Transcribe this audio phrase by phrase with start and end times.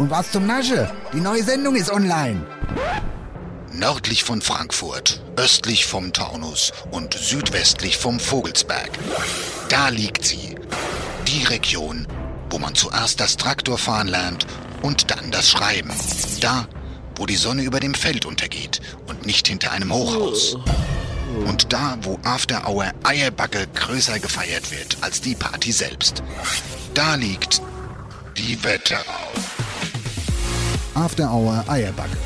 [0.00, 0.90] und was zum Nasche?
[1.12, 2.46] Die neue Sendung ist online.
[3.74, 8.90] Nördlich von Frankfurt, östlich vom Taunus und südwestlich vom Vogelsberg.
[9.68, 10.56] Da liegt sie.
[11.28, 12.08] Die Region,
[12.48, 14.46] wo man zuerst das Traktorfahren lernt
[14.80, 15.92] und dann das Schreiben.
[16.40, 16.66] Da,
[17.16, 20.56] wo die Sonne über dem Feld untergeht und nicht hinter einem Hochhaus.
[21.46, 26.22] Und da, wo After Hour Eierbacke größer gefeiert wird als die Party selbst.
[26.94, 27.60] Da liegt
[28.38, 29.59] die Wetterau.
[30.94, 32.16] After Hour Eierbacke.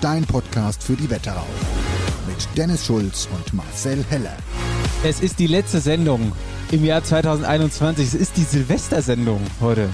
[0.00, 1.46] Dein Podcast für die Wetterau.
[2.26, 4.36] Mit Dennis Schulz und Marcel Heller.
[5.04, 6.32] Es ist die letzte Sendung
[6.70, 8.06] im Jahr 2021.
[8.08, 9.88] Es ist die Silvestersendung heute.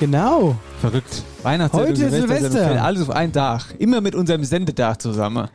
[0.00, 0.56] Genau.
[0.80, 1.22] Verrückt.
[1.42, 2.50] Weihnachtssendung, Heute Silvester.
[2.50, 3.74] fällt alles auf einen Tag.
[3.78, 5.48] Immer mit unserem Sendetag zusammen.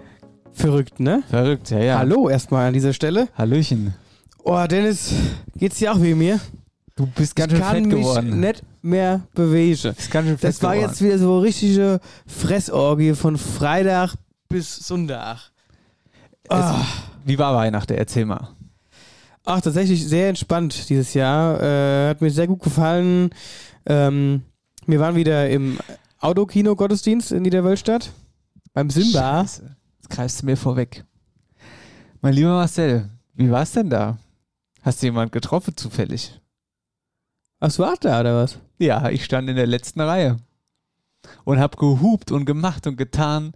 [0.53, 1.23] Verrückt, ne?
[1.29, 1.97] Verrückt, ja, ja.
[1.99, 3.27] Hallo erstmal an dieser Stelle.
[3.37, 3.93] Hallöchen.
[4.43, 5.11] Oh, Dennis,
[5.57, 6.39] geht's dir auch wie mir?
[6.99, 8.39] Du bist ganz ich schön kann fett mich geworden.
[8.41, 9.93] nicht mehr bewegen.
[9.95, 10.89] Bist ganz schön fett Das war geworden.
[10.91, 14.15] jetzt wieder so richtige Fressorgie von Freitag
[14.49, 15.37] bis Sonntag.
[16.49, 16.83] Ah.
[17.23, 17.93] Wie war Weihnachten?
[17.93, 18.49] Erzähl mal.
[19.45, 21.61] Ach, tatsächlich sehr entspannt dieses Jahr.
[21.61, 23.29] Äh, hat mir sehr gut gefallen.
[23.85, 24.41] Ähm,
[24.85, 25.79] wir waren wieder im
[26.19, 28.11] Autokino-Gottesdienst in Niederwölstadt.
[28.73, 29.43] Beim Simba.
[29.43, 29.73] Scheiße.
[29.99, 31.05] Jetzt greifst du mir vorweg.
[32.21, 34.17] Mein lieber Marcel, wie war's denn da?
[34.81, 36.37] Hast du jemand getroffen zufällig?
[37.61, 38.59] Ach, du warst da, oder was?
[38.77, 40.37] Ja, ich stand in der letzten Reihe.
[41.43, 43.53] Und hab gehupt und gemacht und getan.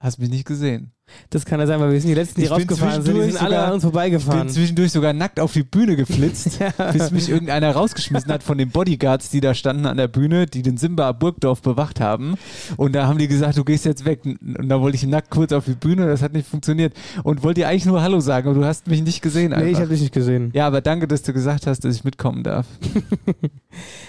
[0.00, 0.92] Hast mich nicht gesehen.
[1.30, 3.16] Das kann ja sein, weil wir sind die Letzten, die Ich bin rausgefahren sind.
[3.16, 4.48] Die sind zwischendurch alle sogar- an uns Bin vorbeigefahren.
[4.48, 6.90] zwischendurch sogar nackt auf die Bühne geflitzt, Ja.
[6.92, 10.62] bis mich irgendeiner rausgeschmissen hat von den Bodyguards, die da standen an der Bühne, die
[10.62, 12.34] den Simba Burgdorf bewacht haben.
[12.76, 14.20] Und da haben die gesagt, du gehst jetzt weg.
[14.24, 16.94] Und da wollte ich nackt kurz auf die Bühne, das hat nicht funktioniert.
[17.24, 19.52] Und wollte dir eigentlich nur Hallo sagen, aber du hast mich nicht gesehen.
[19.52, 19.64] Einfach.
[19.66, 20.50] Nee, ich habe dich nicht gesehen.
[20.54, 22.66] ja, aber danke, dass du gesagt hast, dass ich mitkommen darf.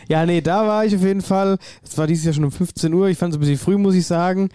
[0.08, 1.58] Ja, nee, da war ich auf jeden Fall.
[1.84, 3.10] Es war dieses Jahr schon um 15 Uhr.
[3.10, 4.50] Ich fand es ein bisschen früh, muss ich sagen.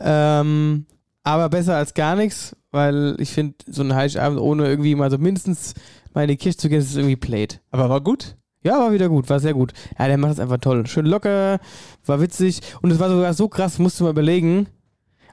[0.00, 0.84] Ähm,
[1.28, 5.18] aber besser als gar nichts, weil ich finde, so ein Heiligabend ohne irgendwie mal so
[5.18, 5.74] mindestens
[6.14, 7.60] mal in die Kirche zu gehen, ist irgendwie played.
[7.70, 8.36] Aber war gut.
[8.64, 9.72] Ja, war wieder gut, war sehr gut.
[9.98, 10.86] Ja, der macht das einfach toll.
[10.86, 11.60] Schön locker,
[12.06, 14.68] war witzig und es war sogar so krass, musst du mal überlegen.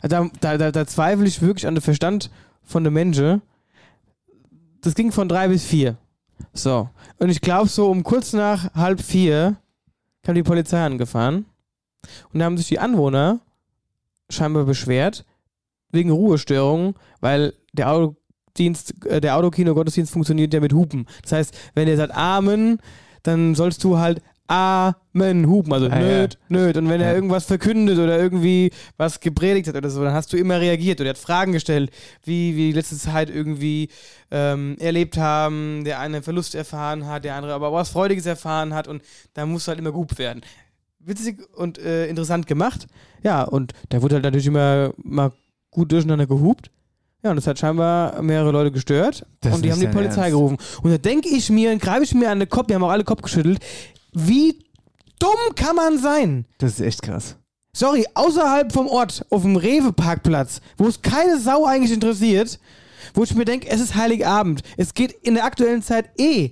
[0.02, 2.30] Also Da, da, da, da zweifle ich wirklich an den Verstand
[2.62, 3.42] von den Menschen.
[4.82, 5.98] Das ging von drei bis vier.
[6.54, 6.90] So.
[7.18, 9.56] Und ich glaube, so um kurz nach halb vier
[10.24, 11.46] kam die Polizei angefahren.
[12.32, 13.40] Und da haben sich die Anwohner
[14.30, 15.26] scheinbar beschwert
[15.96, 21.06] wegen Ruhestörungen, weil der Autodienst, äh, der Autokino-Gottesdienst funktioniert ja mit Hupen.
[21.24, 22.80] Das heißt, wenn der sagt Amen,
[23.24, 26.06] dann sollst du halt Amen hupen, also Ah, ja.
[26.20, 26.78] nöt, nöt.
[26.78, 27.16] Und wenn er Ja.
[27.16, 31.10] irgendwas verkündet oder irgendwie was gepredigt hat oder so, dann hast du immer reagiert oder
[31.10, 31.90] er hat Fragen gestellt,
[32.24, 33.90] wie wir die letzte Zeit irgendwie
[34.30, 38.88] ähm, erlebt haben, der eine Verlust erfahren hat, der andere aber was Freudiges erfahren hat
[38.88, 39.02] und
[39.34, 40.42] da musst du halt immer gehupt werden.
[41.00, 42.86] Witzig und äh, interessant gemacht.
[43.24, 45.32] Ja, und da wurde halt natürlich immer mal
[45.76, 46.72] gut durcheinander gehupt.
[47.24, 49.26] Ja, und das hat scheinbar mehrere Leute gestört.
[49.42, 50.32] Das und die haben die Polizei Ernst.
[50.32, 50.58] gerufen.
[50.84, 53.04] Und da denke ich mir, greife ich mir an den Kopf, die haben auch alle
[53.04, 53.60] Kopf geschüttelt,
[54.14, 54.60] wie
[55.20, 56.46] dumm kann man sein?
[56.60, 57.36] Das ist echt krass.
[57.74, 62.60] Sorry, außerhalb vom Ort, auf dem Rewe-Parkplatz, wo es keine Sau eigentlich interessiert,
[63.14, 64.62] wo ich mir denke, es ist Heiligabend.
[64.78, 66.52] Es geht in der aktuellen Zeit eh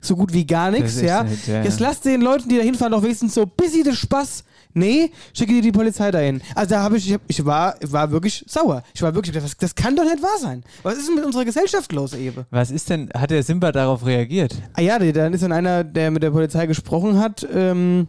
[0.00, 1.20] so gut wie gar nichts, ja.
[1.20, 3.94] ein Hit, ja, Jetzt lasst den Leuten, die da hinfahren, doch wenigstens so busy den
[3.94, 4.44] Spaß.
[4.74, 6.42] Nee, schicke dir die Polizei dahin.
[6.54, 8.82] Also da habe ich, ich, hab, ich war, ich war wirklich sauer.
[8.92, 10.64] Ich war wirklich, das, das kann doch nicht wahr sein.
[10.82, 12.44] Was ist denn mit unserer Gesellschaft los, Ebe?
[12.50, 14.54] Was ist denn, hat der Simba darauf reagiert?
[14.74, 18.08] Ah ja, dann ist dann einer, der mit der Polizei gesprochen hat, ähm,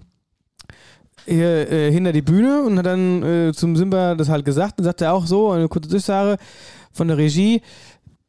[1.25, 4.79] hier, äh, hinter die Bühne und hat dann äh, zum Simba das halt gesagt.
[4.79, 6.37] Dann sagt er auch so, eine kurze Durchsage
[6.91, 7.61] von der Regie.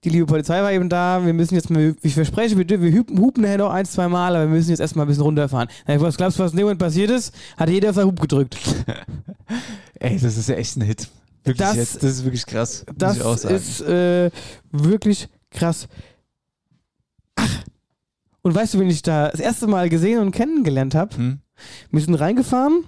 [0.07, 1.27] Die liebe Polizei war eben da.
[1.27, 4.45] Wir müssen jetzt, mal, ich verspreche, wir, wir hupen, nachher noch ein, zwei Mal, aber
[4.45, 5.69] wir müssen jetzt erstmal ein bisschen runterfahren.
[5.85, 7.35] Na, was glaubst du, was in dem Moment passiert ist?
[7.57, 8.57] Hat jeder auf seinen Hub gedrückt.
[9.99, 11.09] Ey, das ist ja echt ein Hit.
[11.43, 12.87] Wirklich Das- jetzt, das ist wirklich krass.
[12.97, 14.31] Das ist äh,
[14.71, 15.89] wirklich krass.
[17.35, 17.65] Ach,
[18.43, 21.17] und weißt du, wen ich da das erste Mal gesehen und kennengelernt habe?
[21.17, 21.39] Hm?
[21.91, 22.85] Wir sind reingefahren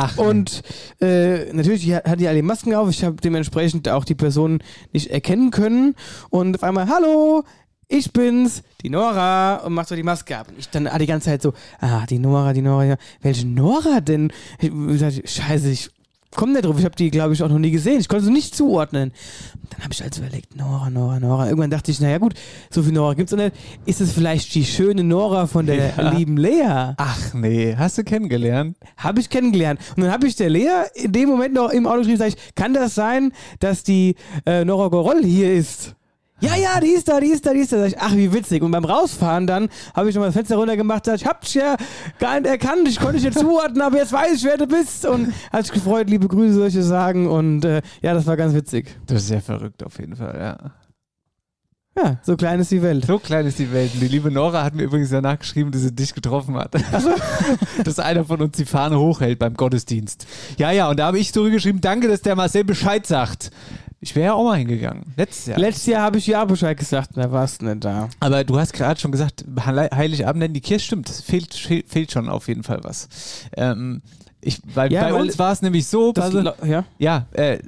[0.00, 0.62] Ach, und
[1.00, 2.88] äh, natürlich die- hat die alle die Masken auf.
[2.88, 4.62] Ich habe dementsprechend auch die Person
[4.92, 5.94] nicht erkennen können.
[6.30, 7.42] Und auf einmal, hallo,
[7.88, 10.48] ich bin's, die Nora, und macht so die Maske ab.
[10.48, 12.96] Und ich dann ah, die ganze Zeit so, ah, die Nora, die Nora, ja.
[13.22, 14.32] Welche Nora denn?
[14.60, 15.90] Ich, ich scheiße, ich
[16.36, 16.76] komme nicht drauf.
[16.78, 18.00] Ich habe die, glaube ich, auch noch nie gesehen.
[18.00, 19.12] Ich konnte sie nicht zuordnen.
[19.70, 21.46] Dann habe ich halt so überlegt, Nora, Nora, Nora.
[21.46, 22.34] Irgendwann dachte ich, naja gut,
[22.70, 23.54] so viel Nora gibt's doch nicht.
[23.86, 26.10] Ist es vielleicht die schöne Nora von der Ja.
[26.10, 26.94] lieben Lea?
[26.96, 28.76] Ach nee, hast du kennengelernt?
[28.96, 29.80] Habe ich kennengelernt.
[29.96, 32.54] Und dann habe ich der Lea in dem Moment noch im Auto geschrieben, sag ich,
[32.54, 34.14] kann das sein, dass die
[34.46, 35.94] äh, Nora Goroll hier ist?
[36.40, 37.78] Ja, ja, die ist da, die ist da, die ist da.
[37.78, 38.62] Sag ich, ach, wie witzig.
[38.62, 41.76] Und beim Rausfahren dann habe ich nochmal das Fenster runtergemacht, sag ich, hab dich ja
[42.18, 45.04] gar nicht erkannt, ich konnte dich jetzt zuordnen, aber jetzt weiß ich, wer du bist.
[45.06, 47.26] Und hat sich gefreut, liebe Grüße, soll ich dir sagen.
[47.28, 48.96] Und äh, ja, das war ganz witzig.
[49.06, 50.72] Das ist sehr verrückt auf jeden Fall, ja.
[51.98, 53.06] Ja, so klein ist die Welt.
[53.06, 53.92] So klein ist die Welt.
[53.94, 56.72] Und Die liebe Nora hat mir übrigens danach geschrieben, dass sie dich getroffen hat.
[57.84, 60.26] dass einer von uns die Fahne hochhält beim Gottesdienst.
[60.58, 63.50] Ja, ja, und da habe ich zurückgeschrieben, danke, dass der Marcel Bescheid sagt.
[64.00, 65.12] Ich wäre ja auch mal hingegangen.
[65.16, 65.58] Letztes Jahr.
[65.58, 68.08] Letztes Jahr habe ich ja Bescheid gesagt, da warst du nicht da.
[68.20, 72.28] Aber du hast gerade schon gesagt, Heil- Heiligabend in die Kirche, stimmt, fehlt, fehlt schon
[72.28, 73.08] auf jeden Fall was.
[73.56, 74.02] Ähm,
[74.40, 76.84] ich, weil Ja, bei weil uns war es nämlich so, Das, also, ja.
[76.98, 77.58] ja, äh,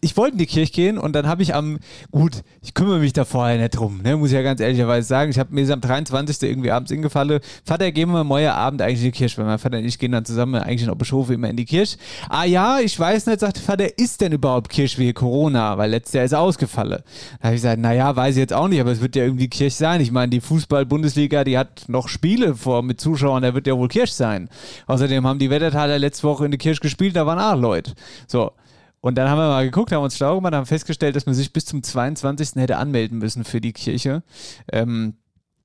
[0.00, 1.78] ich wollte in die Kirche gehen und dann habe ich am,
[2.10, 5.30] gut, ich kümmere mich da vorher nicht drum, ne, muss ich ja ganz ehrlicherweise sagen.
[5.30, 6.48] Ich habe mir am 23.
[6.48, 9.78] irgendwie abends ingefallen, Vater, gehen wir morgen Abend eigentlich in die Kirche, weil mein Vater
[9.78, 11.96] und ich gehen dann zusammen eigentlich in Bischofe immer in die Kirche.
[12.28, 15.78] Ah ja, ich weiß nicht, sagte Vater, ist denn überhaupt Kirche wegen Corona?
[15.78, 17.02] Weil letztes Jahr ist er ausgefallen.
[17.40, 19.48] Da habe ich gesagt, naja, weiß ich jetzt auch nicht, aber es wird ja irgendwie
[19.48, 20.00] Kirche sein.
[20.00, 23.88] Ich meine, die Fußball-Bundesliga, die hat noch Spiele vor mit Zuschauern, da wird ja wohl
[23.88, 24.48] Kirche sein.
[24.86, 27.92] Außerdem haben die Wettertaler letzte Woche in der Kirche gespielt, da waren auch Leute.
[28.26, 28.52] So.
[29.00, 31.52] Und dann haben wir mal geguckt, haben uns schlau gemacht, haben festgestellt, dass man sich
[31.52, 32.56] bis zum 22.
[32.56, 34.22] hätte anmelden müssen für die Kirche.
[34.70, 35.14] Ähm,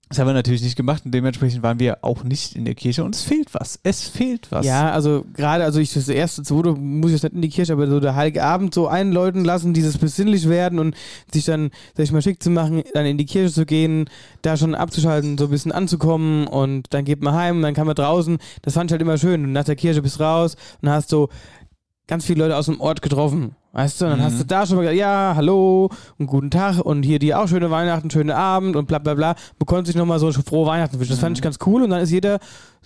[0.09, 3.03] das haben wir natürlich nicht gemacht und dementsprechend waren wir auch nicht in der Kirche
[3.03, 3.79] und es fehlt was.
[3.81, 4.63] Es fehlt was.
[4.63, 7.73] Ja, also gerade, also ich das erste, zweite muss ich jetzt nicht in die Kirche,
[7.73, 10.95] aber so der Heilige Abend so einläuten lassen, dieses besinnlich werden und
[11.33, 14.07] sich dann, sag ich mal, schick zu machen, dann in die Kirche zu gehen,
[14.43, 17.95] da schon abzuschalten, so ein bisschen anzukommen und dann geht man heim, dann kann man
[17.95, 19.43] draußen, das fand ich halt immer schön.
[19.43, 21.29] Und nach der Kirche bist raus und hast so
[22.07, 23.55] ganz viele Leute aus dem Ort getroffen.
[23.73, 26.79] Weißt du, und dann hast du da schon mal gesagt, ja, hallo und guten Tag
[26.79, 29.35] und hier dir auch schöne Weihnachten, schönen Abend und bla bla bla.
[29.65, 31.11] Konnte sich nochmal so frohe Weihnachten wünschen.
[31.11, 32.39] Das fand ich ganz cool und dann ist jeder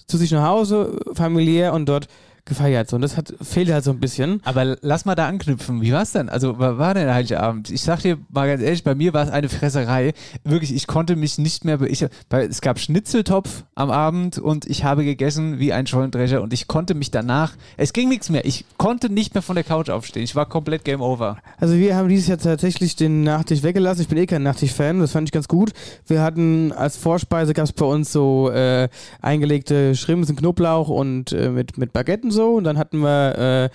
[0.08, 2.08] zu sich nach Hause, familiär und dort
[2.46, 2.90] gefeiert.
[2.90, 2.96] So.
[2.96, 4.42] Und das hat, fehlt halt so ein bisschen.
[4.46, 5.82] Aber lass mal da anknüpfen.
[5.82, 6.30] Wie war es denn?
[6.30, 7.70] Also, was war denn der Heiligabend?
[7.70, 10.14] Ich sag dir mal ganz ehrlich, bei mir war es eine Fresserei.
[10.44, 11.78] Wirklich, ich konnte mich nicht mehr.
[11.78, 16.42] be- Ich, weil es gab Schnitzeltopf am Abend und ich habe gegessen wie ein Schollendrescher
[16.42, 17.54] und ich konnte mich danach.
[17.78, 18.46] Es ging nichts mehr.
[18.46, 20.24] Ich konnte nicht mehr von der Couch aufstehen.
[20.24, 21.38] Ich war komplett Game Over.
[21.58, 24.02] Also wir haben dieses Jahr tatsächlich den Nachtisch weggelassen.
[24.02, 25.72] Ich bin eh kein Nachtisch-Fan, das fand ich ganz gut.
[26.08, 28.90] Wir hatten als Vorspeise gab es bei uns so äh,
[29.22, 32.39] eingelegte Schrimps und Knoblauch und äh, mit, mit Baguetten so.
[32.48, 33.72] Und dann hatten wir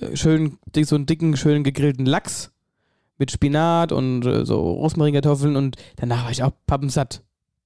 [0.00, 2.52] äh, schön so einen dicken, schön gegrillten Lachs
[3.18, 7.22] mit Spinat und äh, so Rosmarinkartoffeln und danach war ich auch pappensatt.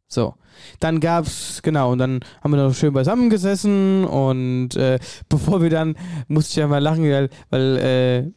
[0.07, 0.35] So.
[0.81, 4.99] Dann gab's, genau, und dann haben wir noch schön beisammen gesessen und äh,
[5.29, 5.97] bevor wir dann,
[6.29, 8.31] musste ich ja mal lachen, weil, weil äh,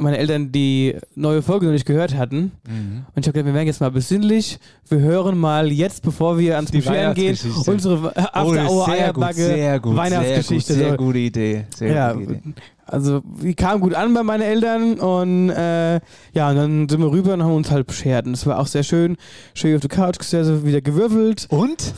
[0.00, 2.52] meine Eltern die neue Folge noch nicht gehört hatten.
[2.68, 3.04] Mhm.
[3.14, 4.58] Und ich habe gedacht, wir werden jetzt mal besinnlich.
[4.88, 9.24] Wir hören mal jetzt, bevor wir ans Die Beschweren gehen, unsere Oh, After-Hour sehr gut,
[9.28, 10.72] Eierbacke Weihnachtsgeschichte.
[10.74, 11.64] Sehr, gut, sehr gute Idee.
[11.76, 12.42] Sehr Ja, gute Idee.
[12.86, 15.94] also die kam gut an bei meinen Eltern und äh,
[16.32, 18.26] ja, und dann sind wir rüber und haben uns halt beschert.
[18.26, 19.16] Und es war auch sehr schön.
[19.54, 21.46] Schön auf der Couch gesessen, wieder gewürfelt.
[21.50, 21.94] Und?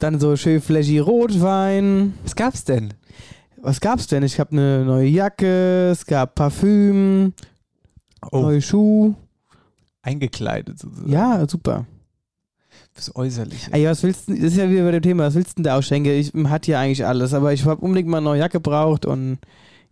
[0.00, 2.14] Dann so schön flashy Rotwein.
[2.24, 2.94] Was gab's denn?
[3.64, 4.22] Was gab's denn?
[4.22, 7.32] Ich habe eine neue Jacke, es gab Parfüm,
[8.30, 9.14] Oh, neue Schuhe.
[10.02, 11.10] eingekleidet sozusagen.
[11.10, 11.86] Ja, super.
[12.92, 13.72] Fürs Äußerliche.
[13.72, 15.64] Ey, was willst du, das ist ja wieder bei dem Thema, was willst du denn
[15.64, 16.12] da ausschenken?
[16.12, 19.38] Ich hat hier eigentlich alles, aber ich habe unbedingt mal eine neue Jacke gebraucht und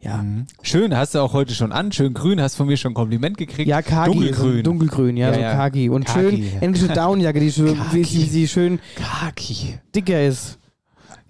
[0.00, 0.18] ja.
[0.18, 0.46] Mhm.
[0.62, 1.92] Schön, hast du auch heute schon an.
[1.92, 3.68] Schön grün, hast von mir schon ein Kompliment gekriegt.
[3.68, 4.10] Ja, Kaki.
[4.12, 4.56] Dunkelgrün.
[4.56, 5.52] So dunkelgrün, ja, Ja, so ja.
[5.54, 5.88] Kaki.
[5.88, 6.60] Und Kaki, schön, ja.
[6.60, 9.78] eine Downjacke, die, schön, wie sie schön Kaki.
[9.94, 10.58] dicker ist.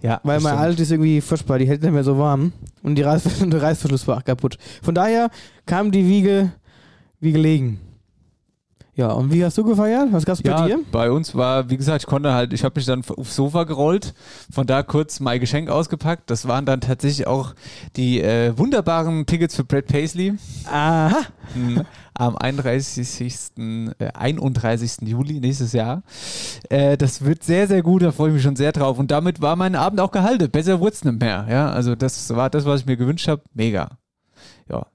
[0.03, 2.51] Ja, Weil mein alt ist irgendwie furchtbar, die hält nicht mehr so warm.
[2.83, 4.57] Und die Reiß der Reißverschluss war auch kaputt.
[4.81, 5.29] Von daher
[5.65, 6.51] kam die Wiege
[7.21, 7.79] wie gelegen.
[8.95, 10.09] Ja, und wie hast du gefeiert?
[10.11, 10.79] Was gab's bei ja, dir?
[10.91, 14.13] bei uns war, wie gesagt, ich konnte halt, ich habe mich dann aufs Sofa gerollt,
[14.51, 16.29] von da kurz mein Geschenk ausgepackt.
[16.29, 17.55] Das waren dann tatsächlich auch
[17.95, 20.33] die äh, wunderbaren Tickets für Brad Paisley
[20.71, 21.21] Aha.
[21.55, 21.81] m,
[22.13, 23.51] am 31.
[23.97, 24.97] Äh, 31.
[25.01, 26.03] Juli nächstes Jahr.
[26.69, 28.99] Äh, das wird sehr, sehr gut, da freue ich mich schon sehr drauf.
[28.99, 30.51] Und damit war mein Abend auch gehalten.
[30.51, 31.47] Besser wurde es nicht mehr.
[31.49, 33.41] Ja, also das war das, was ich mir gewünscht habe.
[33.55, 33.97] Mega.
[34.69, 34.85] Ja.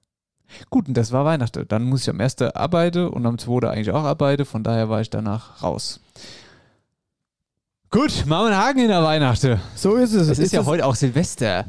[0.71, 1.65] Gut, und das war Weihnachten.
[1.69, 2.43] Dann muss ich am 1.
[2.55, 3.69] arbeiten und am 2.
[3.69, 4.45] eigentlich auch arbeiten.
[4.45, 6.01] Von daher war ich danach raus.
[7.91, 9.61] Gut, machen wir einen Haken in der Weihnachten.
[9.75, 10.29] So ist es.
[10.29, 11.65] Es ist, ja das- heute auch Silvester.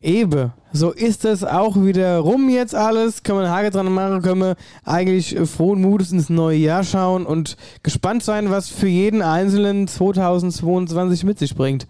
[0.00, 0.52] Eben.
[0.72, 3.24] So ist es auch wieder rum jetzt alles.
[3.24, 7.26] Können wir einen Hake dran machen, können wir eigentlich frohen Mutes ins neue Jahr schauen
[7.26, 11.88] und gespannt sein, was für jeden Einzelnen 2022 mit sich bringt.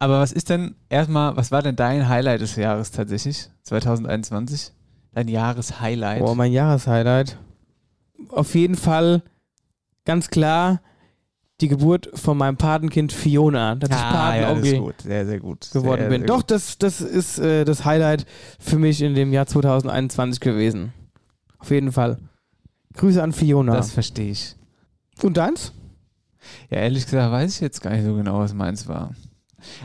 [0.00, 3.48] Aber was ist denn erstmal, was war denn dein Highlight des Jahres tatsächlich?
[3.62, 4.72] 2021?
[5.16, 6.20] Dein Jahreshighlight.
[6.20, 7.38] Oh, mein Jahreshighlight.
[8.28, 9.22] Auf jeden Fall
[10.04, 10.82] ganz klar
[11.62, 14.94] die Geburt von meinem Patenkind Fiona, dass ich ah, ja, das ist Patenonkel gut.
[15.00, 15.70] Sehr, sehr gut.
[15.72, 16.20] geworden sehr, bin.
[16.20, 16.50] sehr Doch, gut.
[16.50, 18.26] das, das ist äh, das Highlight
[18.60, 20.92] für mich in dem Jahr 2021 gewesen.
[21.60, 22.18] Auf jeden Fall.
[22.92, 23.72] Grüße an Fiona.
[23.72, 24.54] Das verstehe ich.
[25.22, 25.72] Und deins?
[26.68, 29.14] Ja, ehrlich gesagt weiß ich jetzt gar nicht so genau, was meins war.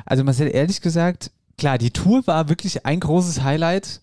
[0.06, 4.02] Also Marcel, ehrlich gesagt, klar, die Tour war wirklich ein großes Highlight.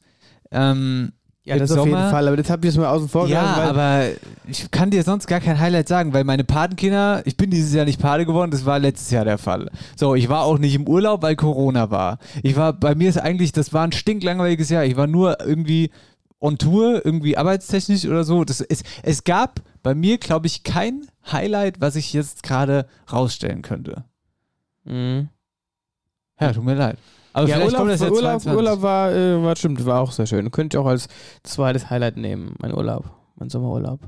[0.51, 1.13] Ähm,
[1.49, 1.99] Ja, im das auf Sommer.
[1.99, 4.09] jeden Fall, aber das habe ich jetzt mal außen vor Ja, gelassen, weil aber
[4.47, 7.85] ich kann dir sonst gar kein Highlight sagen, weil meine Patenkinder, ich bin dieses Jahr
[7.87, 9.71] nicht Pate geworden, das war letztes Jahr der Fall.
[9.97, 12.19] So, ich war auch nicht im Urlaub, weil Corona war.
[12.43, 14.85] Ich war, bei mir ist eigentlich, das war ein stinklangweiliges Jahr.
[14.85, 15.91] Ich war nur irgendwie
[16.41, 18.45] on Tour, irgendwie arbeitstechnisch oder so.
[18.45, 23.63] Das ist, es gab bei mir, glaube ich, kein Highlight, was ich jetzt gerade rausstellen
[23.63, 24.05] könnte.
[24.85, 25.29] Mhm.
[26.41, 26.99] Ja, tut mir leid.
[27.33, 28.53] Aber ja, vielleicht Urlaub, kommt das ja Urlaub, 22.
[28.57, 30.51] Urlaub war, äh, war stimmt, war auch sehr schön.
[30.51, 31.09] Könnte ich auch als
[31.43, 33.05] zweites Highlight nehmen, mein Urlaub,
[33.37, 34.01] mein Sommerurlaub.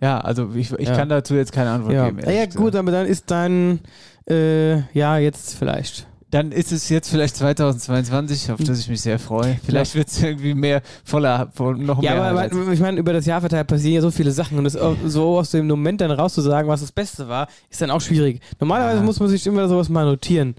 [0.00, 0.96] Ja, also ich, ich Ja.
[0.96, 2.18] kann dazu jetzt keine Antwort Ja, geben.
[2.24, 2.56] ja, ja gesagt.
[2.56, 3.80] gut, aber dann ist dein,
[4.28, 6.08] äh, ja, jetzt vielleicht.
[6.32, 9.58] Dann ist es jetzt vielleicht 2022, auf das ich mich sehr freue.
[9.64, 12.22] Vielleicht wird es irgendwie mehr voller, voll, noch Ja, mehr.
[12.24, 12.56] aber, Highlights.
[12.56, 14.72] aber ich meine, über das Jahr verteilt passieren ja so viele Sachen und das
[15.06, 18.40] so aus dem Moment dann rauszusagen, was das Beste war, ist dann auch schwierig.
[18.58, 19.02] Normalerweise Ja.
[19.04, 20.54] muss man sich immer sowas mal notieren.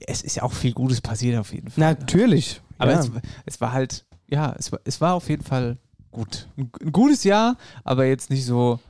[0.00, 1.94] Es ist ja auch viel Gutes passiert auf jeden Fall.
[1.94, 2.60] Natürlich.
[2.78, 3.00] aber ja.
[3.00, 3.10] es,
[3.46, 5.78] es war halt, ja, es war, es war auf jeden Fall
[6.10, 6.48] gut.
[6.56, 8.80] Ein, ein gutes Jahr, aber jetzt nicht so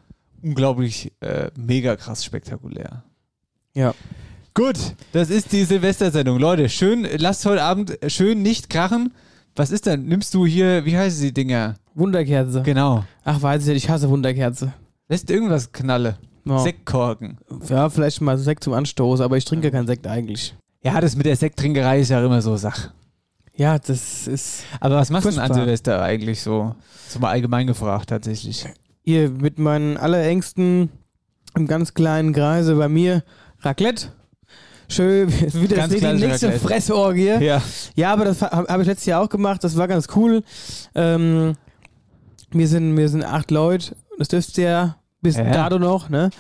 [0.43, 3.03] unglaublich äh, mega krass spektakulär.
[3.75, 3.95] Ja.
[4.55, 4.79] Gut,
[5.13, 6.39] das ist die Silvestersendung.
[6.39, 9.13] Leute, schön, lasst heute Abend schön nicht krachen.
[9.55, 10.07] Was ist denn?
[10.07, 11.77] Nimmst du hier, wie heißen die Dinger?
[11.95, 12.63] Wunderkerze.
[12.63, 13.05] Genau.
[13.25, 14.73] Ach, weiß ich nicht, ich hasse Wunderkerze.
[15.09, 16.19] Lässt irgendwas knalle.
[16.45, 16.59] Ja.
[16.59, 17.39] Sektkorken.
[17.69, 20.57] ja, vielleicht mal Sekt zum Anstoß, aber ich trinke keinen Sekt eigentlich.
[20.83, 22.91] Ja, das mit der Sekttrinkerei ist ja immer so Sache.
[23.57, 25.53] Ja, das ist Aber was machst du denn an.
[25.53, 26.77] Silvester eigentlich so?
[27.09, 28.67] So mal allgemein gefragt tatsächlich.
[29.05, 30.91] hier mit meinen Allerängsten
[31.57, 33.25] im ganz kleinen Kreise bei mir
[33.61, 34.13] Raclette.
[34.89, 36.59] Schön, wieder Ganz die nächste Raclette.
[36.61, 37.45] Fressorgie.
[37.45, 37.61] Ja.
[37.97, 39.65] Ja, aber das habe hab ich letztes Jahr auch gemacht.
[39.65, 40.43] Das war ganz cool.
[40.95, 41.55] Ähm,
[42.53, 43.97] wir, sind, wir sind acht Leute.
[44.19, 45.51] Das dürfte ja bis Ja.
[45.51, 46.09] dato noch.
[46.09, 46.31] Ne?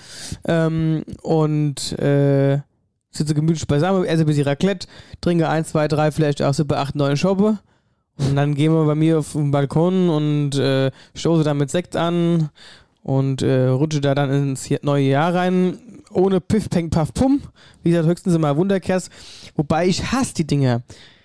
[0.46, 2.60] Ähm, und äh,
[3.18, 4.88] sitze gemütlich beisammen, esse ein bisschen Raclette,
[5.20, 7.58] trinke eins, zwei, drei, vielleicht auch so bei acht, neun Schoppe.
[8.18, 11.94] Und dann gehen wir bei mir auf den Balkon und äh, stoße dann mit Sekt
[11.94, 12.50] an
[13.02, 15.78] und äh, rutsche da dann ins neue Jahr rein.
[16.10, 17.42] Ohne Piff, Peng, Puff, Pum.
[17.82, 19.10] Wie gesagt, höchstens immer Wunderkers.
[19.56, 20.82] Wobei ich hasse die Dinger.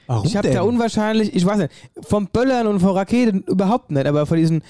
[0.08, 1.72] Warum Ich habe da unwahrscheinlich, ich weiß nicht,
[2.02, 4.62] vom Böllern und von Raketen überhaupt nicht, aber von diesen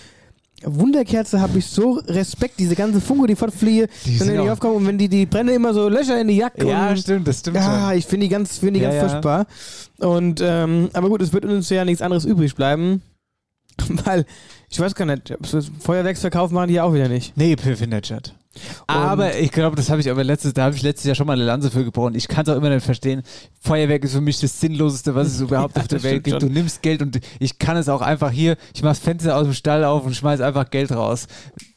[0.65, 4.88] Wunderkerze habe ich so Respekt, diese ganze Funke, die fortfliehe, Die wenn die aufkommen und
[4.88, 6.67] wenn die, die brennen immer so Löcher in die Jacke.
[6.67, 7.98] Ja, stimmt, das stimmt ja, schon.
[7.98, 9.10] ich finde die ganz, finde die Ja, ganz ja.
[9.10, 9.48] furchtbar.
[10.00, 13.01] Und, ähm, aber gut, es wird uns ja nichts anderes übrig bleiben,
[14.05, 14.25] weil,
[14.70, 15.34] ich weiß gar nicht,
[15.79, 17.36] Feuerwerksverkauf machen die ja auch wieder nicht.
[17.38, 18.34] Nee, Piff in der Chat.
[18.88, 21.33] Aber ich glaube, das habe ich aber letztes, da habe ich letztes Jahr schon mal
[21.33, 22.15] eine Lanze für gebrochen.
[22.15, 23.24] Ich kann es auch immer nicht verstehen.
[23.62, 26.41] Feuerwerk ist für mich das Sinnloseste, was es überhaupt Ja, auf der Welt gibt.
[26.41, 26.53] Du schon.
[26.53, 29.53] nimmst Geld und ich kann es auch einfach hier, ich mache das Fenster aus dem
[29.53, 31.27] Stall auf und schmeiß einfach Geld raus.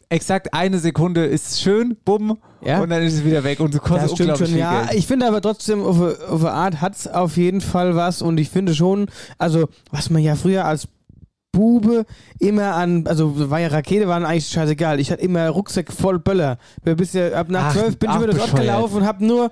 [0.09, 2.81] Exakt eine Sekunde ist schön, bumm, Ja.
[2.81, 4.83] und dann ist es wieder weg und du kostet unglaublich schon, viel ja.
[4.85, 4.95] Geld.
[4.99, 8.39] Ich finde aber trotzdem, auf, auf eine Art hat es auf jeden Fall was und
[8.39, 9.07] ich finde schon,
[9.39, 10.87] also was man ja früher als
[11.57, 12.05] Bube
[12.39, 15.01] immer an, also war ja Rakete, waren eigentlich scheißegal.
[15.01, 16.59] Ich hatte immer Rucksack voll Böller.
[16.85, 19.51] Bis ja, ab nach Ach, zwölf bin ich über das Ort gelaufen und habe nur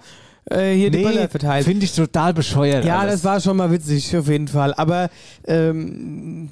[0.50, 1.64] äh, hier die Böller verteilt.
[1.64, 2.84] finde ich total bescheuert.
[2.84, 3.14] Ja, alles.
[3.14, 4.74] das war schon mal witzig, auf jeden Fall.
[4.74, 5.08] Aber
[5.46, 6.50] ähm,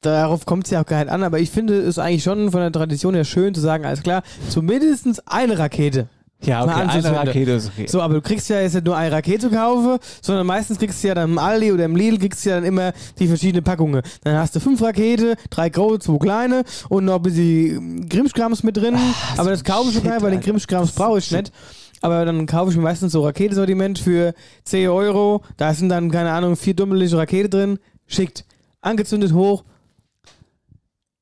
[0.00, 1.22] darauf kommt es ja auch gar nicht an.
[1.22, 4.22] Aber ich finde es eigentlich schon von der Tradition her schön zu sagen, alles klar,
[4.48, 6.08] zumindest eine Rakete.
[6.44, 7.14] Ja, okay, eine anzuzünden.
[7.14, 7.86] Rakete ist okay.
[7.88, 11.02] So, aber du kriegst ja jetzt nicht nur eine Rakete zu kaufen, sondern meistens kriegst
[11.02, 13.64] du ja dann im Aldi oder im Lidl kriegst du ja dann immer die verschiedenen
[13.64, 14.02] Packungen.
[14.22, 18.76] Dann hast du fünf Rakete, drei große, zwei kleine und noch ein bisschen Grimmskrams mit
[18.76, 18.96] drin.
[19.36, 20.40] aber das kaufe ich nicht, weil den Alter.
[20.40, 21.52] Grimmskrams brauche ich nicht.
[22.00, 24.32] Aber dann kaufe ich mir meistens so Raketensortiment für
[24.64, 25.42] 10 Euro.
[25.56, 27.78] Da sind dann, keine Ahnung, vier dummelige Rakete drin.
[28.06, 28.44] Schickt.
[28.80, 29.64] Angezündet hoch.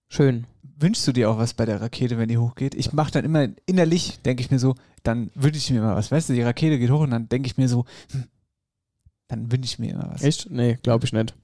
[0.09, 0.47] Schön.
[0.79, 2.75] Wünschst du dir auch was bei der Rakete, wenn die hochgeht?
[2.75, 6.11] Ich mache dann immer innerlich, denke ich mir so, dann wünsche ich mir mal was.
[6.13, 8.25] Weißt du, die Rakete geht hoch und dann denke ich mir so, hm,
[9.29, 10.23] dann wünsche ich mir immer was.
[10.23, 10.51] Echt?
[10.51, 11.35] Nee, glaube ich nicht.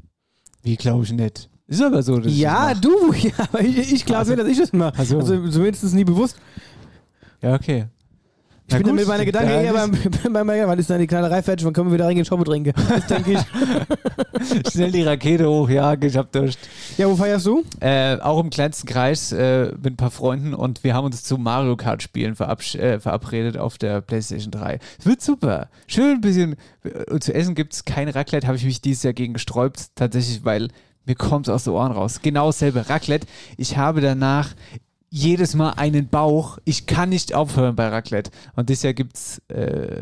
[0.63, 1.49] Wie glaube ich nicht.
[1.67, 2.21] Ist aber so.
[2.21, 4.95] Ja, du, ja, aber ich, ich glaube Also- nicht, dass ich das mache.
[4.99, 5.19] Ach so.
[5.19, 6.37] Also zumindest nie bewusst.
[7.41, 7.87] Ja, okay.
[8.73, 9.93] Ich bin dann mit meiner Gedanken eher beim,
[10.33, 12.73] beim, beim, wann ist dann die Knallerei fertig, wann können wir wieder reingehen, Shoppe trinken.
[12.89, 13.41] Das denke ich.
[14.73, 16.59] Schnell die Rakete hoch, ja, ich hab Durst.
[16.97, 17.63] Ja, wo feierst du?
[17.81, 21.39] Äh, auch im kleinsten Kreis äh, mit ein paar Freunden und wir haben uns zu
[21.39, 24.79] Mario Kart Spielen äh, verabredet auf der PlayStation 3.
[24.99, 25.69] Es wird super.
[25.87, 26.57] Schön ein bisschen.
[26.85, 30.45] äh, zu essen gibt es kein Raclette, habe ich mich dieses Jahr gegen gesträubt, tatsächlich,
[30.45, 30.69] weil
[31.05, 32.21] Mir kommt es aus den Ohren raus.
[32.23, 32.89] Genau dasselbe.
[32.89, 33.27] Raclette.
[33.57, 34.51] Ich habe danach
[35.13, 36.59] jedes Mal einen Bauch.
[36.65, 38.31] Ich kann nicht aufhören bei Raclette.
[38.57, 40.01] Und dieses Jahr gibt's, äh,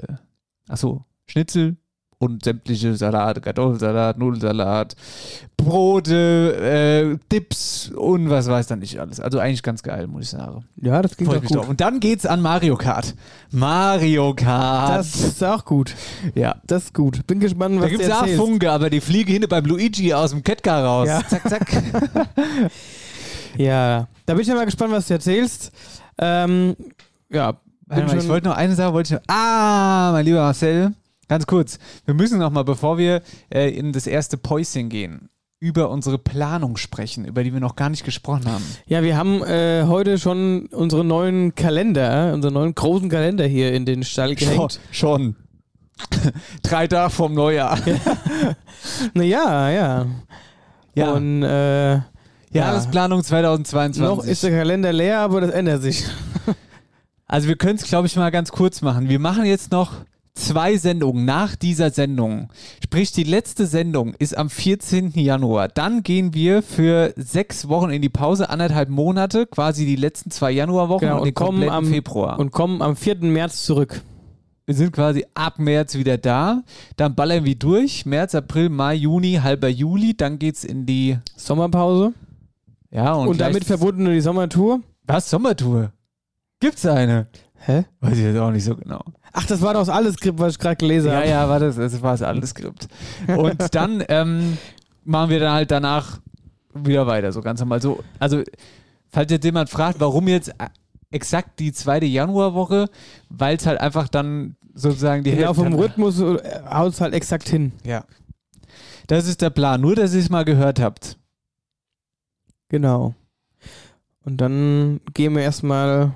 [0.68, 1.76] achso, Schnitzel
[2.18, 4.94] und sämtliche Salate, Kartoffelsalat, Nudelsalat,
[5.56, 9.18] Brote, äh, Dips und was weiß dann nicht alles.
[9.18, 10.64] Also eigentlich ganz geil, muss ich sagen.
[10.76, 11.56] Ja, das klingt auch gut.
[11.56, 11.68] drauf.
[11.68, 13.16] Und dann geht's an Mario Kart.
[13.50, 15.00] Mario Kart.
[15.00, 15.96] Das ist auch gut.
[16.36, 16.54] ja.
[16.68, 17.26] Das ist gut.
[17.26, 18.40] Bin gespannt, was Da gibt's du auch erzählst.
[18.40, 21.08] Funke, aber die fliege hinten beim Luigi aus dem Kettcar raus.
[21.08, 21.20] Ja.
[21.26, 21.66] Zack, zack.
[23.56, 25.72] Ja, da bin ich ja mal gespannt, was du erzählst.
[26.18, 26.76] Ähm,
[27.30, 27.54] ja,
[27.86, 29.34] mal, ich schon- wollte noch eine Sache, wollte ich noch.
[29.34, 30.92] Ah, mein lieber Marcel,
[31.28, 31.78] ganz kurz.
[32.04, 33.22] Wir müssen noch mal, bevor wir
[33.52, 35.28] äh, in das erste Päuschen gehen,
[35.62, 38.64] über unsere Planung sprechen, über die wir noch gar nicht gesprochen haben.
[38.86, 43.84] Ja, wir haben äh, heute schon unseren neuen Kalender, unseren neuen großen Kalender hier in
[43.84, 44.80] den Stall gehängt.
[44.90, 45.36] schon.
[46.62, 47.78] Drei Tage vom Neujahr.
[49.14, 50.06] Naja, ja.
[50.94, 51.12] Ja.
[51.12, 52.00] Und äh,
[52.52, 54.02] ja, Jahresplanung 2022.
[54.02, 56.04] noch ist der Kalender leer, aber das ändert sich.
[57.32, 59.08] Also wir können es, glaube ich, mal ganz kurz machen.
[59.08, 59.92] Wir machen jetzt noch
[60.34, 62.48] zwei Sendungen nach dieser Sendung.
[62.82, 65.10] Sprich, die letzte Sendung ist am 14.
[65.12, 65.68] Januar.
[65.68, 70.50] Dann gehen wir für sechs Wochen in die Pause, anderthalb Monate, quasi die letzten zwei
[70.50, 72.36] Januarwochen Genau, und, und den kommen kompletten am- Februar.
[72.40, 73.18] Und kommen am 4.
[73.20, 74.02] März zurück.
[74.66, 76.62] wir sind quasi ab März wieder da.
[76.96, 78.06] Dann ballern wir durch.
[78.06, 80.16] März, April, Mai, Juni, halber Juli.
[80.16, 82.12] Dann geht's in die Sommerpause.
[82.90, 84.80] Ja und, Und, damit verbunden die Sommertour.
[85.04, 85.92] was Sommertour?
[86.60, 87.28] Gibt's eine?
[87.54, 87.84] Hä?
[88.00, 89.02] Weiß ich jetzt auch nicht so genau.
[89.32, 91.28] Ach, das war doch das alles Skript, was ich gerade gelesen Ja, habe.
[91.28, 92.88] ja, war das, das war das alles Skript.
[93.28, 94.56] Und dann ähm,
[95.04, 96.20] machen wir dann halt danach
[96.74, 97.80] wieder weiter, so ganz normal.
[97.82, 98.42] So, also,
[99.08, 100.52] falls jetzt jemand fragt, warum jetzt
[101.10, 102.88] exakt die zweite Januarwoche,
[103.28, 106.38] weil es halt einfach dann sozusagen die Genau, Hälfte vom Rhythmus äh,
[106.72, 107.72] haut es halt exakt hin.
[107.84, 108.04] Ja.
[109.06, 109.80] Das ist der Plan.
[109.80, 111.18] Nur, dass ihr es mal gehört habt.
[112.70, 113.14] Genau.
[114.24, 116.12] Und dann gehen wir erstmal,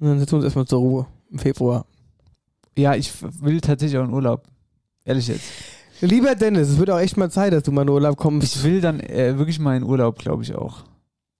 [0.00, 1.86] dann setzen wir uns erstmal zur Ruhe im Februar.
[2.76, 4.44] Ja, ich will tatsächlich auch in Urlaub.
[5.04, 5.44] Ehrlich jetzt.
[6.00, 8.56] Lieber Dennis, es wird auch echt mal Zeit, dass du mal in Urlaub kommst.
[8.56, 10.84] Ich will dann äh, wirklich mal in Urlaub, glaube ich auch.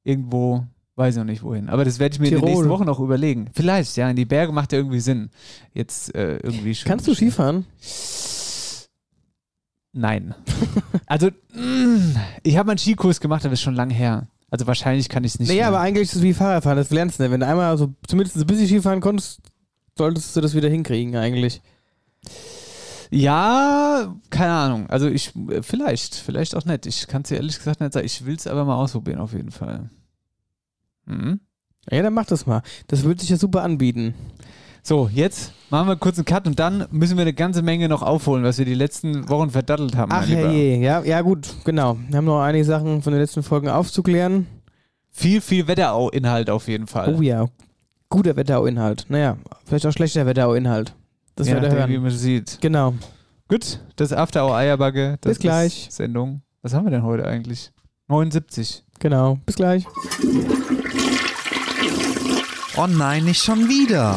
[0.04, 0.64] Irgendwo,
[0.96, 1.68] weiß ich noch nicht wohin.
[1.68, 2.50] Aber das werde ich mir in den Tirol.
[2.50, 3.50] nächsten Wochen noch überlegen.
[3.54, 5.30] Vielleicht, ja, in die Berge macht ja irgendwie Sinn.
[5.74, 6.88] Jetzt äh, irgendwie schön.
[6.88, 7.66] Kannst du Skifahren?
[9.98, 10.34] Nein.
[11.06, 14.28] also, mm, ich habe einen Skikurs gemacht, aber das ist schon lang her.
[14.48, 15.48] Also wahrscheinlich kann ich es nicht.
[15.48, 15.68] Naja, mehr.
[15.68, 17.32] aber eigentlich ist es wie Fahrradfahren, das lernst du nicht.
[17.32, 19.40] Wenn du einmal so zumindest ein bisschen Skifahren konntest,
[19.96, 21.60] solltest du das wieder hinkriegen eigentlich.
[23.10, 24.88] Ja, keine Ahnung.
[24.88, 26.86] Also ich, äh, vielleicht, vielleicht auch nicht.
[26.86, 28.06] Ich kann es dir ehrlich gesagt nicht sagen.
[28.06, 29.90] Ich will es aber mal ausprobieren, auf jeden Fall.
[31.06, 31.40] Mhm.
[31.90, 32.62] Ja, dann mach das mal.
[32.86, 34.14] Das würde sich ja super anbieten.
[34.88, 38.00] So, jetzt machen wir kurz einen Cut und dann müssen wir eine ganze Menge noch
[38.00, 40.10] aufholen, was wir die letzten Wochen verdattelt haben.
[40.10, 41.98] Ach herrje, ja, ja gut, genau.
[42.08, 44.46] Wir haben noch einige Sachen von den letzten Folgen aufzuklären.
[45.10, 47.14] Viel, viel Wetterau-Inhalt auf jeden Fall.
[47.14, 47.48] Oh ja,
[48.08, 49.04] guter Wetterau-Inhalt.
[49.10, 50.94] Naja, vielleicht auch schlechter Wetterau-Inhalt.
[51.36, 52.02] Das Je werdet ihr nachdem, wie hören.
[52.04, 52.58] man sieht.
[52.62, 52.94] Genau.
[53.46, 55.18] Gut, das After Hour Eierbacke.
[55.20, 55.88] Das Bis gleich.
[55.88, 56.40] Ist Sendung.
[56.62, 57.72] Was haben wir denn heute eigentlich?
[58.06, 58.84] 79.
[59.00, 59.38] Genau.
[59.44, 59.84] Bis gleich.
[62.78, 64.16] Oh nein, nicht schon wieder.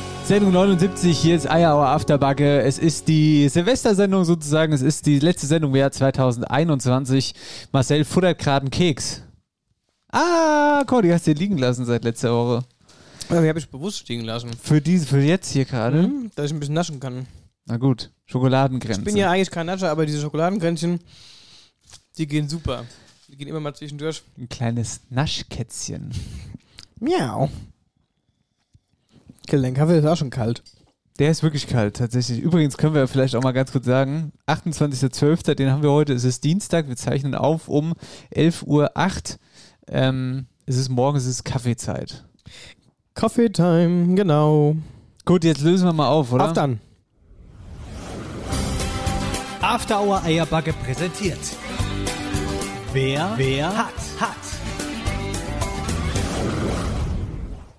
[0.31, 2.61] Sendung 79, hier ist Eierauer Afterbacke.
[2.61, 4.71] Es ist die Silvestersendung sozusagen.
[4.71, 7.33] Es ist die letzte Sendung im Jahr 2021.
[7.73, 9.23] Marcel futtert gerade einen Keks.
[10.09, 12.63] Ah, die hast du liegen lassen seit letzter Woche.
[13.29, 14.51] Ja, die habe ich bewusst stehen lassen.
[14.53, 16.03] Für diese, für jetzt hier gerade.
[16.03, 17.27] Mhm, dass ich ein bisschen naschen kann.
[17.65, 19.01] Na gut, Schokoladengrenze.
[19.01, 21.01] Ich bin ja eigentlich kein Nascher, aber diese Schokoladenkränzchen,
[22.17, 22.85] die gehen super.
[23.27, 24.23] Die gehen immer mal zwischendurch.
[24.37, 26.11] ein kleines Naschkätzchen.
[27.01, 27.49] Miau.
[29.49, 30.63] Der Kaffee ist auch schon kalt.
[31.19, 32.39] Der ist wirklich kalt, tatsächlich.
[32.39, 36.23] Übrigens können wir vielleicht auch mal ganz kurz sagen, 28.12., den haben wir heute, es
[36.23, 37.93] ist Dienstag, wir zeichnen auf um
[38.33, 38.91] 11.08 Uhr.
[39.87, 42.25] Ähm, es ist morgen, es ist Kaffeezeit.
[43.13, 44.77] Coffee Time, genau.
[45.25, 46.45] Gut, jetzt lösen wir mal auf, oder?
[46.45, 46.79] Auf dann.
[49.61, 51.37] After Hour Eierbacke präsentiert.
[52.93, 54.50] Wer, wer hat, hat.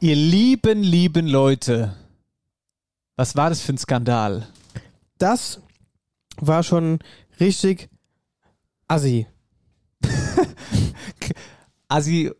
[0.03, 1.95] Ihr lieben, lieben Leute,
[3.17, 4.49] was war das für ein Skandal?
[5.17, 5.61] Das
[6.39, 6.99] war schon
[7.39, 7.89] richtig
[8.89, 9.29] assi.
[11.89, 12.33] assi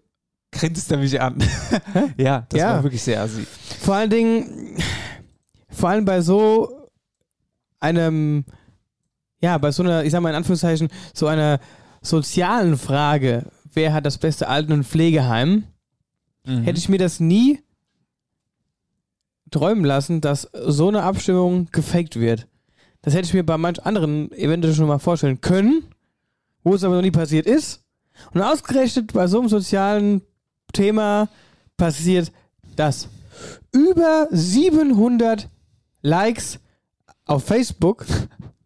[0.51, 1.39] grinst er mich an.
[2.17, 2.71] ja, das Ja.
[2.75, 3.47] war wirklich sehr assi.
[3.79, 4.77] Vor allen Dingen,
[5.69, 6.89] vor allem bei so
[7.79, 8.45] einem,
[9.41, 11.61] ja, bei so einer, ich sag mal in Anführungszeichen, so einer
[12.01, 15.69] sozialen Frage, wer hat das beste Alten- und Pflegeheim,
[16.45, 16.63] Mhm.
[16.63, 17.61] hätte ich mir das nie
[19.51, 22.49] träumen lassen, dass so eine Abstimmung gefaked wird.
[23.03, 25.85] Das hätte ich mir bei manch anderen eventuell schon mal vorstellen können,
[26.65, 27.85] wo es aber noch nie passiert ist.
[28.33, 30.23] Und ausgerechnet bei so einem sozialen
[30.73, 31.29] Thema
[31.77, 32.33] passiert
[32.77, 33.09] das.
[33.73, 35.49] Über 700
[36.03, 36.61] Likes
[37.25, 38.05] auf Facebook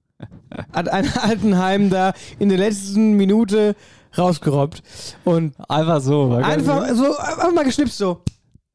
[0.73, 3.75] hat ein Altenheim da in der letzten Minute
[4.19, 4.83] rausgerobbt.
[5.25, 6.33] Und Einfach so.
[6.35, 8.23] Einfach so, einfach mal geschnipst so.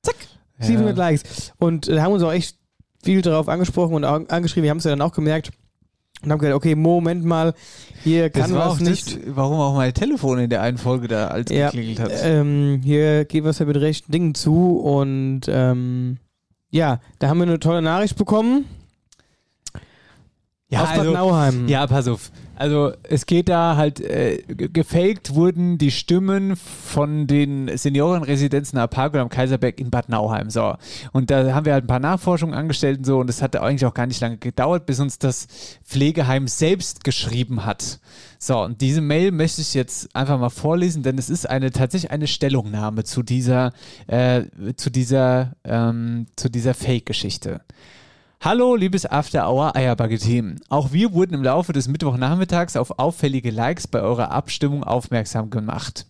[0.04, 0.15] Zack.
[0.60, 1.54] 700 Likes.
[1.58, 2.58] Und äh, haben uns auch echt
[3.04, 4.63] viel darauf angesprochen und angeschrieben.
[4.63, 5.51] Wir haben es ja dann auch gemerkt.
[6.23, 7.56] Und haben gesagt, okay, Moment mal,
[8.04, 9.08] hier kann was auch nicht.
[9.15, 12.12] Das, warum auch mein Telefon in der einen Folge da als Ja, geklingelt hat.
[12.21, 14.77] ähm, hier geht was ja mit rechten Dingen zu.
[14.77, 16.17] Und ähm,
[16.69, 18.65] ja, da haben wir eine tolle Nachricht bekommen.
[20.69, 21.67] ja, aus Bad also, Nauheim.
[21.67, 22.32] ja, pass auf.
[22.62, 29.00] Also es geht da halt, äh, ge- gefaked wurden die Stimmen von den Seniorenresidenzen und
[29.00, 30.52] am Kaiserberg in Bad Nauheim.
[30.52, 30.76] So.
[31.12, 33.88] Und da haben wir halt ein paar Nachforschungen angestellt und so und es hat eigentlich
[33.88, 35.47] auch gar nicht lange gedauert, bis uns das
[35.84, 38.00] Pflegeheim selbst geschrieben hat.
[38.38, 42.12] So, und diese Mail möchte ich jetzt einfach mal vorlesen, denn es ist eine tatsächlich
[42.12, 43.71] eine Stellungnahme zu dieser,
[44.06, 44.43] äh,
[44.76, 47.62] zu dieser, ähm, zu dieser Fake-Geschichte.
[48.43, 50.56] Hallo, liebes After Hour Eierbagge-Team.
[50.67, 56.08] Auch wir wurden im Laufe des Mittwochnachmittags auf auffällige Likes bei eurer Abstimmung aufmerksam gemacht.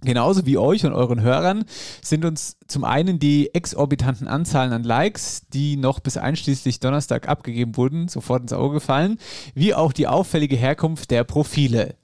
[0.00, 1.64] Genauso wie euch und euren Hörern
[2.00, 7.76] sind uns zum einen die exorbitanten Anzahlen an Likes, die noch bis einschließlich Donnerstag abgegeben
[7.76, 9.18] wurden, sofort ins Auge gefallen,
[9.56, 11.96] wie auch die auffällige Herkunft der Profile.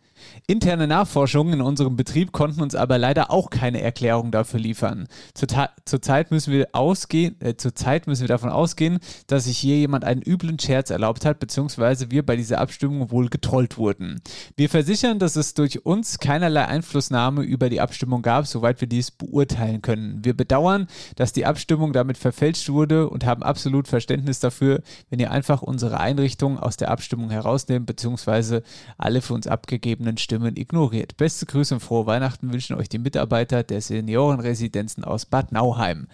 [0.51, 5.07] Interne Nachforschungen in unserem Betrieb konnten uns aber leider auch keine Erklärung dafür liefern.
[5.33, 10.23] Zurzeit Zurzeit müssen wir äh, zurzeit müssen wir davon ausgehen, dass sich hier jemand einen
[10.23, 14.21] üblen Scherz erlaubt hat, beziehungsweise wir bei dieser Abstimmung wohl getrollt wurden.
[14.57, 19.13] Wir versichern, dass es durch uns keinerlei Einflussnahme über die Abstimmung gab, soweit wir dies
[19.13, 20.25] beurteilen können.
[20.25, 25.31] Wir bedauern, dass die Abstimmung damit verfälscht wurde und haben absolut Verständnis dafür, wenn ihr
[25.31, 28.65] einfach unsere Einrichtung aus der Abstimmung herausnehmt, beziehungsweise
[28.99, 31.17] alle für uns abgegebenen Stimmen ignoriert.
[31.17, 36.09] Beste Grüße und frohe Weihnachten wünschen euch die Mitarbeiter der Seniorenresidenzen aus Bad Nauheim.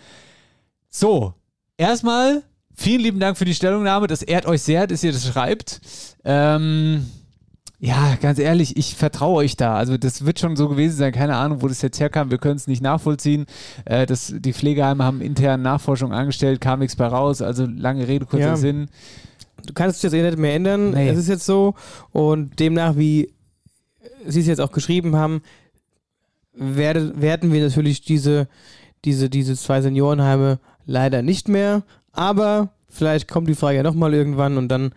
[0.88, 1.34] So,
[1.76, 2.42] erstmal
[2.74, 4.06] vielen lieben Dank für die Stellungnahme.
[4.06, 5.80] Das ehrt euch sehr, dass ihr das schreibt.
[6.24, 7.06] Ähm,
[7.78, 9.76] ja, ganz ehrlich, ich vertraue euch da.
[9.76, 11.12] Also das wird schon so gewesen sein.
[11.12, 12.30] Keine Ahnung, wo das jetzt herkam.
[12.30, 13.46] Wir können es nicht nachvollziehen.
[13.84, 17.42] Äh, das, die Pflegeheime haben intern Nachforschung angestellt, kam nichts bei raus.
[17.42, 18.56] Also lange Rede, kurzer Ja.
[18.56, 18.88] Sinn.
[19.66, 20.92] Du kannst es jetzt eh nicht mehr ändern.
[20.92, 21.08] Nee.
[21.08, 21.74] Es ist jetzt so.
[22.12, 23.32] Und demnach, wie
[24.26, 25.42] Sie es jetzt auch geschrieben haben,
[26.52, 28.48] werde, werden wir natürlich diese,
[29.04, 31.82] diese, diese zwei Seniorenheime leider nicht mehr.
[32.12, 34.92] Aber vielleicht kommt die Frage ja nochmal irgendwann und dann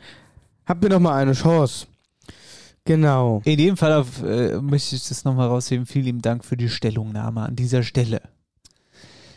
[0.66, 1.88] habt ihr nochmal eine Chance.
[2.86, 3.42] Genau.
[3.46, 5.86] In jedem Fall auf, äh, möchte ich das nochmal rausheben.
[5.86, 8.22] Vielen lieben Dank für die Stellungnahme an dieser Stelle.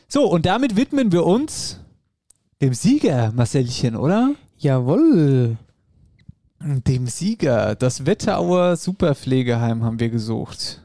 [0.08, 1.80] So, und damit widmen wir uns
[2.60, 4.34] dem Sieger, Marcelchen, oder?
[4.58, 5.56] Jawohl.
[6.64, 7.74] Dem Sieger.
[7.74, 10.80] Das Wetterauer Superpflegeheim haben wir gesucht.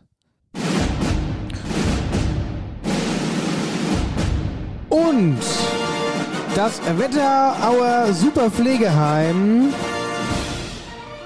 [4.90, 5.38] Und
[6.56, 9.72] das Wetterauer Superpflegeheim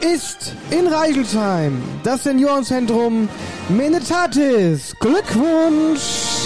[0.02, 1.82] ist in Reichelsheim.
[2.04, 3.30] Das Seniorenzentrum
[3.70, 4.94] Menetatis.
[5.00, 6.41] Glückwunsch!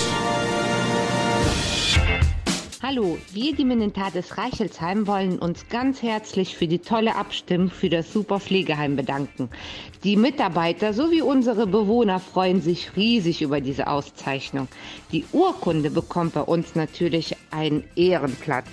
[2.88, 8.14] Hallo, wir, die Menentatis Reichelsheim, wollen uns ganz herzlich für die tolle Abstimmung für das
[8.14, 9.50] Super Pflegeheim bedanken.
[10.04, 14.68] Die Mitarbeiter sowie unsere Bewohner freuen sich riesig über diese Auszeichnung.
[15.12, 18.68] Die Urkunde bekommt bei uns natürlich einen Ehrenplatz.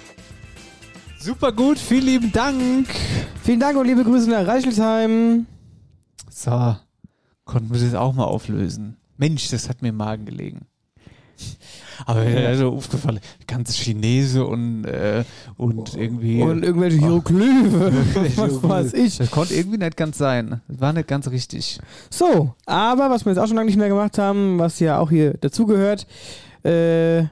[1.18, 2.88] Super gut, vielen lieben Dank.
[3.42, 5.46] Vielen Dank und liebe Grüße nach Reichelsheim.
[6.28, 6.76] So,
[7.46, 8.98] konnten wir das auch mal auflösen.
[9.16, 10.66] Mensch, das hat mir im Magen gelegen.
[12.06, 15.24] Aber mir ist so aufgefallen, ganz Chinese und, äh,
[15.56, 16.42] und irgendwie.
[16.42, 17.92] Und irgendwelche Hieroglyphe.
[18.36, 19.18] Was weiß ich.
[19.18, 20.60] Das konnte irgendwie nicht ganz sein.
[20.68, 21.78] Das war nicht ganz richtig.
[22.10, 25.10] So, aber was wir jetzt auch schon lange nicht mehr gemacht haben, was ja auch
[25.10, 26.06] hier dazugehört,
[26.62, 27.24] äh,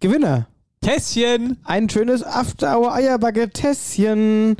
[0.00, 0.46] Gewinner.
[0.80, 1.58] Tässchen!
[1.64, 4.56] Ein schönes After-Hour Eierbagge-Tässchen.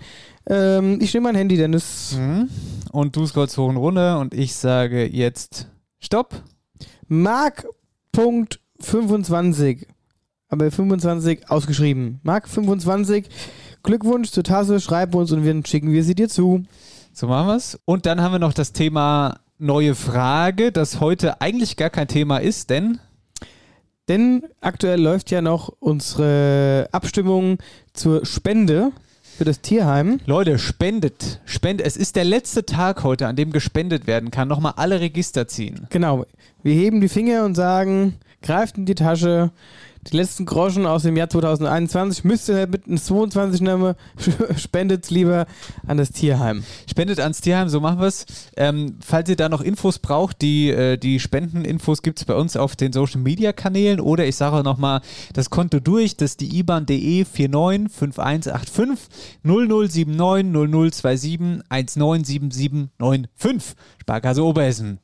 [0.47, 2.17] Ähm, ich nehme mein Handy, Dennis.
[2.19, 2.51] Mhm.
[2.93, 5.69] Und du scrollst hoch und runter und ich sage jetzt
[5.99, 6.43] Stopp.
[8.17, 9.87] Mark.25.
[10.49, 12.21] Aber 25 ausgeschrieben.
[12.23, 13.29] Mark 25.
[13.83, 16.65] Glückwunsch zur Tasse, schreib uns und wir schicken wir sie dir zu.
[17.13, 17.79] So machen wir's.
[17.85, 22.39] Und dann haben wir noch das Thema neue Frage, das heute eigentlich gar kein Thema
[22.39, 22.99] ist, denn
[24.09, 27.59] Denn aktuell läuft ja noch unsere Abstimmung
[27.93, 28.91] zur Spende
[29.41, 30.21] für das Tierheim.
[30.27, 31.87] Leute, spendet, spendet.
[31.87, 34.49] Es ist der letzte Tag heute, an dem gespendet werden kann.
[34.49, 35.87] Nochmal alle Register ziehen.
[35.89, 36.27] Genau.
[36.63, 39.51] Wir heben die Finger und sagen, greift in die Tasche.
[40.07, 43.97] Die letzten Groschen aus dem Jahr 2021 müsst ihr mit einem 22 Name
[44.57, 45.47] spendet lieber
[45.87, 46.65] an das Tierheim.
[46.89, 48.25] Spendet ans Tierheim, so machen wir es.
[48.57, 52.57] Ähm, falls ihr da noch Infos braucht, die, äh, die Spendeninfos gibt es bei uns
[52.57, 55.03] auf den Social Media Kanälen oder ich sage nochmal
[55.35, 59.11] das Konto durch, das ist die IBAN.de 495185
[59.45, 64.99] 0079 0027 197795 Sparkasse Oberhessen.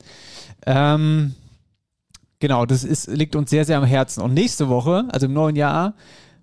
[0.64, 1.34] Ähm,
[2.38, 4.22] genau, das ist, liegt uns sehr, sehr am Herzen.
[4.22, 5.94] Und nächste Woche, also im neuen Jahr,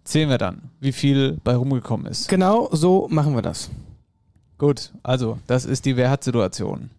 [0.04, 2.28] zählen wir dann, wie viel bei rumgekommen ist.
[2.28, 3.70] Genau so machen wir das.
[4.58, 6.90] Gut, also das ist die Wer-hat-Situation.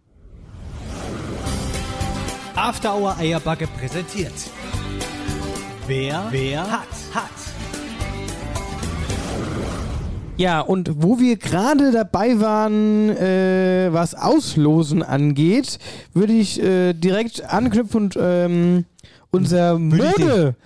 [2.57, 4.33] After Hour Eierbacke präsentiert.
[5.87, 7.54] Wer, wer hat, hat.
[10.37, 15.79] Ja, und wo wir gerade dabei waren, äh, was Auslosen angeht,
[16.13, 18.85] würde ich äh, direkt anknüpfen und ähm,
[19.31, 20.57] unser Mode.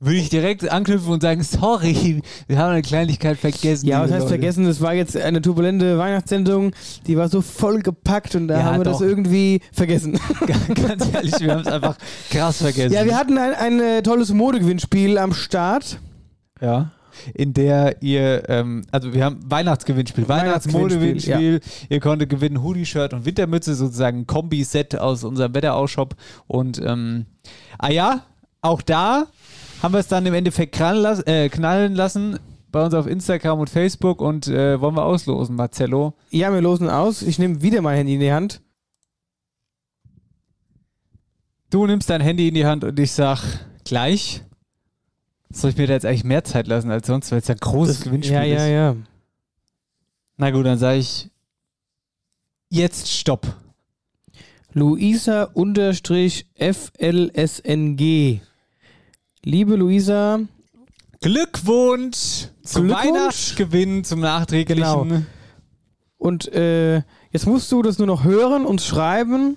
[0.00, 3.88] Würde ich direkt anknüpfen und sagen, sorry, wir haben eine Kleinigkeit vergessen.
[3.88, 4.28] Ja, was heißt Leute.
[4.28, 6.70] vergessen, das war jetzt eine turbulente Weihnachtssendung,
[7.08, 9.06] die war so vollgepackt und da Ja, haben wir das doch.
[9.06, 10.16] irgendwie vergessen.
[10.86, 11.96] Ganz ehrlich, wir haben es einfach
[12.30, 12.92] krass vergessen.
[12.92, 15.98] ja, wir hatten ein, ein äh, tolles Modegewinnspiel am Start.
[16.60, 16.92] Ja.
[17.34, 21.60] In der ihr, ähm, also wir haben Weihnachtsgewinnspiel, Weihnachtsgewinnspiel, Weihnachtsmodegewinnspiel.
[21.88, 26.14] Ihr konntet gewinnen Hoodie-Shirt und Wintermütze, sozusagen ein Kombi-Set aus unserem Wetterausshop.
[26.46, 27.26] Und ähm,
[27.78, 28.24] ah ja,
[28.60, 29.26] auch da
[29.82, 32.38] haben wir es dann im Endeffekt knallen, las äh, knallen lassen
[32.70, 36.14] bei uns auf Instagram und Facebook und äh, wollen wir auslosen, Marcello.
[36.30, 37.22] Ja, wir losen aus.
[37.22, 38.60] Ich nehme wieder mein Handy in die Hand.
[41.70, 43.42] Du nimmst dein Handy in die Hand und ich sag
[43.84, 44.42] gleich.
[45.50, 47.60] Soll ich mir da jetzt eigentlich mehr Zeit lassen als sonst, weil es ja ein
[47.60, 48.70] großes Gewinnspiel ja, ja, ist?
[48.70, 48.96] ja.
[50.36, 51.30] Na gut, dann sage ich
[52.68, 53.46] jetzt Stopp.
[54.74, 58.40] Luisa unterstrich FLSNG.
[59.44, 60.40] Liebe Luisa,
[61.20, 63.06] Glückwunsch zum Glückwunsch.
[63.14, 65.08] Weihnachtsgewinn, zum nachträglichen.
[65.08, 65.22] Genau.
[66.18, 66.96] und äh,
[67.32, 69.56] jetzt musst du das nur noch hören und schreiben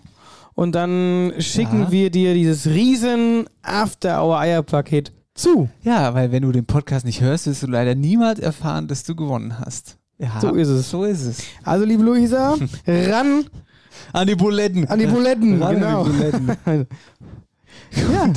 [0.53, 1.91] und dann schicken Ja.
[1.91, 5.69] wir dir dieses riesen After-Hour-Eier-Paket zu.
[5.83, 9.15] Ja, weil wenn du den Podcast nicht hörst, wirst du leider niemals erfahren, dass du
[9.15, 9.97] gewonnen hast.
[10.17, 10.89] Ja, So ist es.
[10.89, 11.43] So ist es.
[11.63, 12.55] Also, liebe Luisa,
[12.87, 13.45] ran
[14.13, 14.87] An die Buletten.
[14.87, 15.61] an die Buletten.
[15.61, 16.03] Ran genau.
[16.03, 16.57] an die Buletten.
[18.13, 18.33] ja.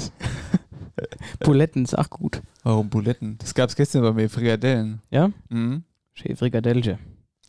[1.41, 2.41] Buletten ist auch gut.
[2.63, 3.37] Warum Buletten?
[3.39, 5.03] Das gab es gestern bei mir, Frikadellen.
[5.11, 5.31] Ja?
[5.51, 5.83] Mhm.
[6.15, 6.99] Schön Frikadellchen.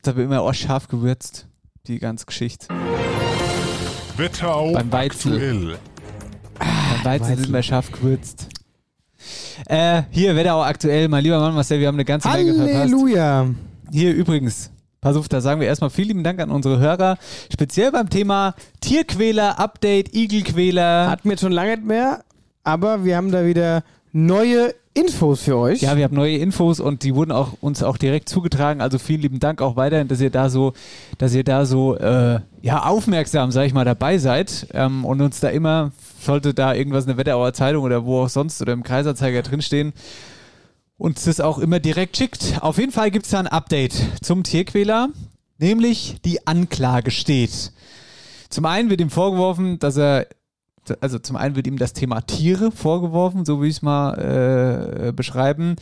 [0.02, 1.48] Das habe ich immer auch scharf gewürzt,
[1.88, 2.68] die ganze Geschichte.
[4.18, 5.34] Wetterau Beim Weizel.
[5.34, 5.78] aktuell.
[6.60, 8.50] Beim Weizen sind wir scharf gewürzt.
[9.68, 12.76] Äh, hier, Wetterau aktuell, mein lieber Mann Marcel, wir haben eine ganze Menge verpasst.
[12.76, 13.48] Halleluja.
[13.92, 17.18] Hier übrigens, pass auf, da sagen wir erstmal vielen lieben Dank an unsere Hörer,
[17.52, 21.10] speziell beim Thema Tierquäler, Update, Igelquäler.
[21.10, 22.24] Hatten wir jetzt schon lange nicht mehr,
[22.64, 25.82] aber wir haben da wieder neue Infos für euch.
[25.82, 28.80] Ja, wir haben neue Infos und die wurden auch uns auch direkt zugetragen.
[28.80, 30.72] Also vielen lieben Dank auch weiterhin, dass ihr da so,
[31.18, 35.42] dass ihr da so äh, ja aufmerksam, sag ich mal, dabei seid ähm, und uns
[35.42, 38.84] da immer sollte da irgendwas in der Wetterauer Zeitung oder wo auch sonst oder im
[38.84, 39.92] Kreisanzeiger drinstehen,
[40.98, 42.60] uns das auch immer direkt schickt.
[42.62, 45.10] Auf jeden Fall gibt es da ein Update zum Tierquäler,
[45.58, 47.74] nämlich die Anklage steht.
[48.50, 50.28] Zum einen wird ihm vorgeworfen, dass er,
[51.02, 55.12] also zum einen wird ihm das Thema Tiere vorgeworfen, so wie ich es mal äh,
[55.12, 55.76] beschreiben.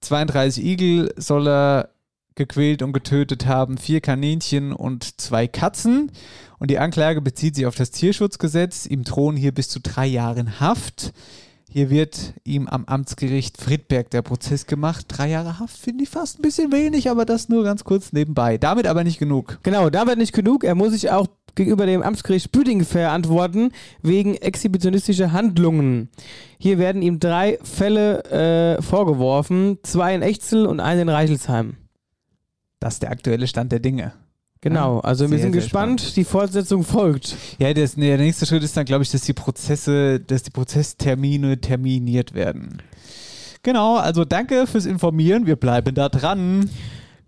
[0.00, 1.90] 32 Igel soll er
[2.34, 6.12] gequält und getötet haben, vier Kaninchen und zwei Katzen.
[6.58, 8.86] Und die Anklage bezieht sich auf das Tierschutzgesetz.
[8.86, 11.12] Ihm drohen hier bis zu drei Jahren Haft.
[11.68, 15.06] Hier wird ihm am Amtsgericht Friedberg der Prozess gemacht.
[15.08, 18.56] Drei Jahre Haft finde ich fast ein bisschen wenig, aber das nur ganz kurz nebenbei.
[18.56, 19.58] Damit aber nicht genug.
[19.62, 20.62] Genau, damit nicht genug.
[20.62, 26.10] Er muss sich auch gegenüber dem Amtsgericht Büdingen verantworten wegen exhibitionistischer Handlungen.
[26.58, 31.74] Hier werden ihm drei Fälle äh, vorgeworfen, zwei in Echzel und einen in Reichelsheim.
[32.78, 34.12] Das ist der aktuelle Stand der Dinge.
[34.60, 36.16] Genau, also wir sehr, sind sehr gespannt.
[36.16, 37.36] Die Fortsetzung folgt.
[37.58, 40.50] Ja, das, nee, der nächste Schritt ist dann, glaube ich, dass die Prozesse, dass die
[40.50, 42.82] Prozesstermine terminiert werden.
[43.62, 45.46] Genau, also danke fürs Informieren.
[45.46, 46.70] Wir bleiben da dran.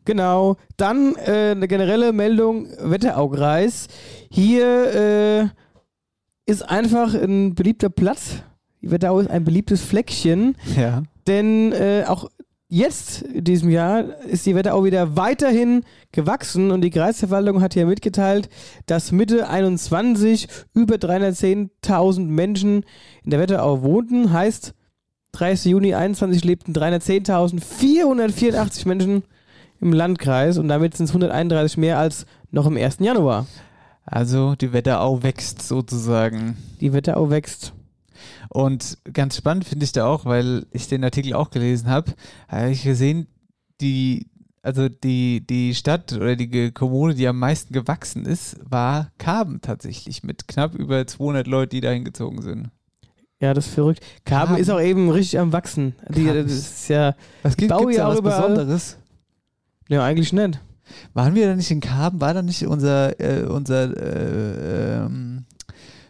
[0.04, 0.56] Genau.
[0.78, 3.88] Dann äh, eine generelle Meldung Wetteraukreis.
[4.30, 5.48] Hier äh,
[6.50, 8.42] ist einfach ein beliebter Platz.
[8.82, 11.02] Die Wetterau ist ein beliebtes Fleckchen, Ja.
[11.26, 12.28] denn äh, auch
[12.68, 17.86] jetzt, in diesem Jahr, ist die Wetterau wieder weiterhin gewachsen und die Kreisverwaltung hat hier
[17.86, 18.48] mitgeteilt,
[18.86, 22.84] dass Mitte 21 über 310.000 Menschen
[23.24, 24.32] in der Wetterau wohnten.
[24.32, 24.74] Heißt,
[25.32, 25.72] 30.
[25.72, 29.22] Juni 21 lebten 310.484 Menschen
[29.80, 32.98] im Landkreis und damit sind es 131 mehr als noch im 1.
[33.00, 33.46] Januar.
[34.10, 36.56] Also die Wetterau wächst sozusagen.
[36.80, 37.74] Die Wetterau wächst.
[38.48, 42.14] Und ganz spannend finde ich da auch, weil ich den Artikel auch gelesen habe,
[42.48, 43.26] habe ich gesehen,
[43.80, 44.26] die,
[44.62, 50.22] also die, die Stadt oder die Kommune, die am meisten gewachsen ist, war Karben tatsächlich
[50.22, 52.70] mit knapp über 200 Leuten, die da hingezogen sind.
[53.40, 54.00] Ja, das ist verrückt.
[54.24, 54.62] Karben, Karben.
[54.62, 55.94] ist auch eben richtig am Wachsen.
[56.08, 57.14] Die, das ist- ja.
[57.42, 58.48] Was gibt baue es da was überall.
[58.50, 58.96] Besonderes?
[59.88, 60.58] Ja, eigentlich nicht.
[61.14, 62.20] Waren wir da nicht in Karben?
[62.20, 65.44] War da nicht unser, äh, unser äh, ähm,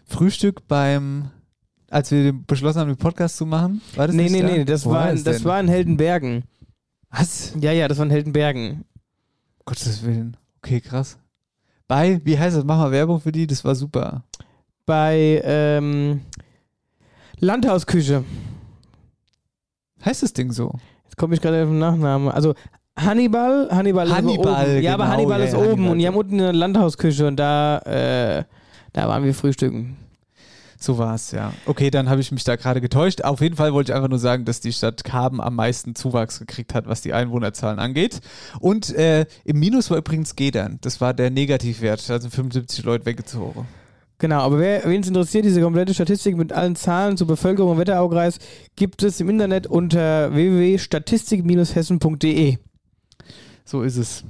[0.04, 1.30] Frühstück beim,
[1.90, 3.80] als wir beschlossen haben, den Podcast zu machen?
[3.94, 4.48] War das Nee, nicht nee, da?
[4.48, 5.44] nee, das Wo war, es das denn?
[5.44, 6.44] war in Heldenbergen.
[7.10, 7.54] Was?
[7.60, 8.84] Ja, ja, das war in Heldenbergen.
[9.64, 10.36] Gottes Willen.
[10.58, 11.18] Okay, krass.
[11.86, 12.64] Bei, wie heißt das?
[12.64, 14.24] Mach mal Werbung für die, das war super.
[14.84, 16.20] Bei ähm,
[17.38, 18.24] Landhausküche.
[20.04, 20.72] Heißt das Ding so?
[21.04, 22.28] Jetzt komme ich gerade auf den Nachnamen.
[22.28, 22.54] Also
[22.98, 24.82] Hannibal, Hannibal, ist aber Hannibal, oben.
[24.82, 25.92] Ja, aber genau, Hannibal ja, ist ja, oben Hannibal.
[25.92, 28.44] und die haben unten eine Landhausküche und da, äh,
[28.92, 29.96] da waren wir frühstücken.
[30.80, 31.52] So war es, ja.
[31.66, 33.22] Okay, dann habe ich mich da gerade getäuscht.
[33.22, 36.38] Auf jeden Fall wollte ich einfach nur sagen, dass die Stadt Karben am meisten Zuwachs
[36.38, 38.20] gekriegt hat, was die Einwohnerzahlen angeht.
[38.60, 40.78] Und äh, im Minus war übrigens Gedern.
[40.82, 42.08] Das war der Negativwert.
[42.08, 43.66] Da sind 75 Leute weggezogen.
[44.20, 47.78] Genau, aber wer wen es interessiert, diese komplette Statistik mit allen Zahlen zur Bevölkerung im
[47.78, 48.38] Wetteraukreis
[48.76, 52.58] gibt es im Internet unter www.statistik-hessen.de.
[53.68, 54.24] So ist es.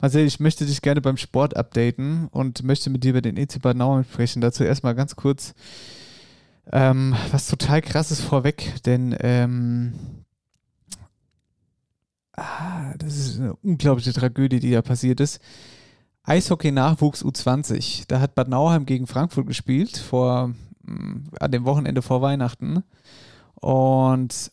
[0.00, 3.62] Marcel, ich möchte dich gerne beim Sport updaten und möchte mit dir über den EC
[3.62, 4.40] Bad Nauheim sprechen.
[4.40, 5.54] Dazu erstmal ganz kurz
[6.72, 9.92] ähm, was total krasses vorweg, denn ähm,
[12.32, 15.40] ah, das ist eine unglaubliche Tragödie, die da passiert ist.
[16.24, 18.06] Eishockey-Nachwuchs U20.
[18.08, 22.82] Da hat Bad Nauheim gegen Frankfurt gespielt, vor, mh, an dem Wochenende vor Weihnachten.
[23.54, 24.50] Und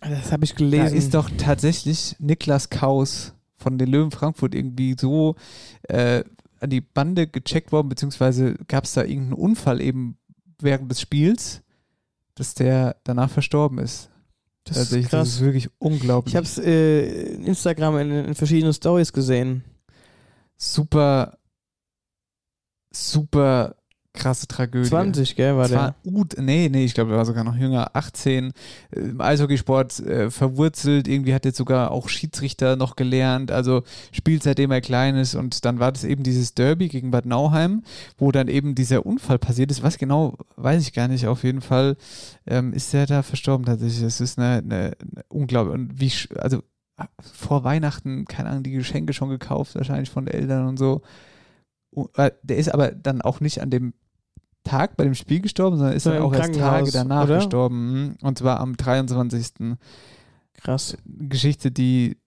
[0.00, 0.96] Das habe ich da gelesen.
[0.96, 5.36] ist doch tatsächlich Niklas Kaus von den Löwen Frankfurt irgendwie so
[5.84, 6.22] äh,
[6.60, 10.18] an die Bande gecheckt worden, beziehungsweise gab es da irgendeinen Unfall eben
[10.60, 11.62] während des Spiels,
[12.34, 14.10] dass der danach verstorben ist.
[14.64, 15.28] das Tatsächlich, ist krass.
[15.28, 16.34] Das ist wirklich unglaublich.
[16.34, 19.64] ich habe es äh, in Instagram in, in verschiedenen Stories gesehen.
[20.56, 21.38] super,
[22.90, 23.75] super
[24.16, 24.88] krasse Tragödie.
[24.88, 25.78] 20, gell, war Das der.
[25.78, 28.52] war U, nee, nee, ich glaube, er war sogar noch jünger, 18,
[28.90, 34.42] äh, im Eishockeysport äh, verwurzelt, irgendwie hat jetzt sogar auch Schiedsrichter noch gelernt, also spielt
[34.42, 37.82] seitdem er klein ist und dann war das eben dieses Derby gegen Bad Nauheim,
[38.18, 41.60] wo dann eben dieser Unfall passiert ist, was genau, weiß ich gar nicht, auf jeden
[41.60, 41.96] Fall
[42.46, 46.62] ähm, ist er da verstorben tatsächlich, das ist eine, eine, eine unglaublich, und wie, also
[47.20, 51.02] vor Weihnachten, keine Ahnung, die Geschenke schon gekauft, wahrscheinlich von den Eltern und so.
[52.14, 53.92] Äh, Der ist aber dann auch nicht an dem
[54.66, 57.36] Tag bei dem Spiel gestorben, sondern ist dann auch erst Tage danach oder?
[57.36, 57.92] gestorben.
[57.92, 58.16] Mhm.
[58.22, 59.76] Und zwar am 23.
[60.54, 60.96] Krass.
[61.04, 62.18] Geschichte, die,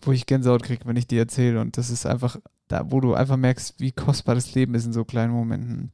[0.00, 1.60] wo ich Gänsehaut kriege, wenn ich die erzähle.
[1.60, 4.92] Und das ist einfach, da, wo du einfach merkst, wie kostbar das Leben ist in
[4.92, 5.92] so kleinen Momenten.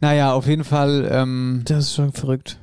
[0.00, 2.58] Naja, auf jeden Fall ähm, Das ist schon verrückt.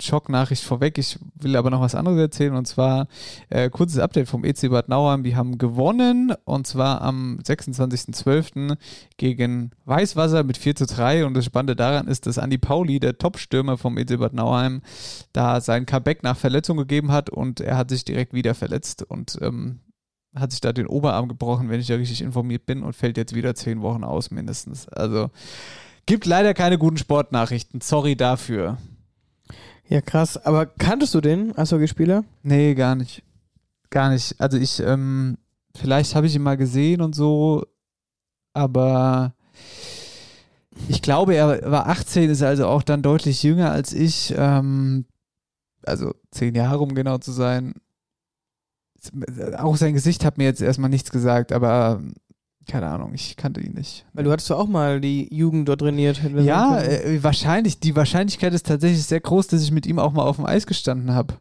[0.00, 0.98] Schocknachricht vorweg.
[0.98, 3.08] Ich will aber noch was anderes erzählen und zwar
[3.50, 5.22] äh, kurzes Update vom EC Bad Nauheim.
[5.22, 8.76] Die haben gewonnen und zwar am 26.12.
[9.16, 13.18] gegen Weißwasser mit 4 zu 3 und das Spannende daran ist, dass Andi Pauli, der
[13.18, 14.82] Top-Stürmer vom EC Bad Nauheim,
[15.32, 19.38] da sein Comeback nach Verletzung gegeben hat und er hat sich direkt wieder verletzt und
[19.42, 19.80] ähm,
[20.34, 23.34] hat sich da den Oberarm gebrochen, wenn ich da richtig informiert bin und fällt jetzt
[23.34, 24.88] wieder zehn Wochen aus mindestens.
[24.88, 25.30] Also
[26.06, 27.80] gibt leider keine guten Sportnachrichten.
[27.80, 28.78] Sorry dafür.
[29.88, 30.36] Ja, krass.
[30.36, 32.24] Aber kanntest du den Eishockeyspieler?
[32.42, 33.22] Nee, gar nicht.
[33.90, 34.38] Gar nicht.
[34.38, 35.38] Also ich, ähm,
[35.74, 37.64] vielleicht habe ich ihn mal gesehen und so,
[38.52, 39.34] aber
[40.88, 44.34] ich glaube, er war 18, ist also auch dann deutlich jünger als ich.
[44.36, 45.06] Ähm,
[45.84, 47.74] also zehn Jahre, um genau zu sein.
[49.56, 52.02] Auch sein Gesicht hat mir jetzt erstmal nichts gesagt, aber
[52.68, 54.04] keine Ahnung, ich kannte ihn nicht.
[54.12, 56.20] Weil du hattest ja auch mal die Jugend dort trainiert.
[56.36, 57.80] Ja, äh, wahrscheinlich.
[57.80, 60.66] Die Wahrscheinlichkeit ist tatsächlich sehr groß, dass ich mit ihm auch mal auf dem Eis
[60.66, 61.34] gestanden habe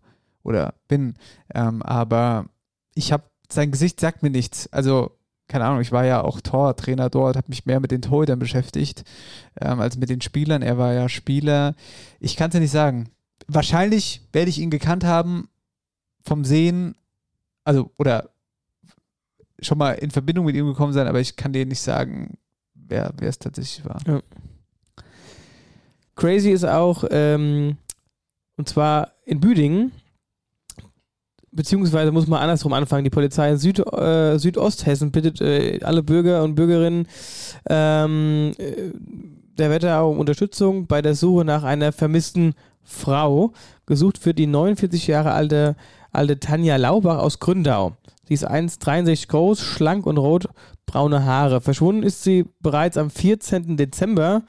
[0.43, 1.15] oder bin.
[1.53, 2.45] Ähm, aber
[2.95, 4.71] ich habe sein Gesicht sagt mir nichts.
[4.71, 5.11] Also
[5.47, 5.81] keine Ahnung.
[5.81, 9.03] Ich war ja auch Tortrainer dort, habe mich mehr mit den Torhütern beschäftigt
[9.59, 10.61] ähm, als mit den Spielern.
[10.61, 11.75] Er war ja Spieler.
[12.19, 13.09] Ich kann es ja nicht sagen.
[13.47, 15.49] Wahrscheinlich werde ich ihn gekannt haben
[16.21, 16.95] vom Sehen,
[17.63, 18.29] also oder
[19.59, 22.37] schon mal in Verbindung mit ihm gekommen sein, aber ich kann dir nicht sagen,
[22.73, 23.99] wer es tatsächlich war.
[26.15, 27.77] Crazy ist auch, ähm,
[28.57, 29.91] und zwar in Büdingen,
[31.51, 33.03] beziehungsweise muss man andersrum anfangen.
[33.03, 37.07] Die Polizei in Süd, äh, Südosthessen bittet äh, alle Bürger und Bürgerinnen
[37.69, 38.91] ähm, äh,
[39.57, 42.53] der Wetterau um Unterstützung bei der Suche nach einer vermissten
[42.83, 43.53] Frau.
[43.85, 45.75] Gesucht wird die 49 Jahre alte,
[46.11, 47.97] alte Tanja Laubach aus Gründau.
[48.27, 51.61] Sie ist 1,63 groß, schlank und rotbraune Haare.
[51.61, 53.77] Verschwunden ist sie bereits am 14.
[53.77, 54.43] Dezember,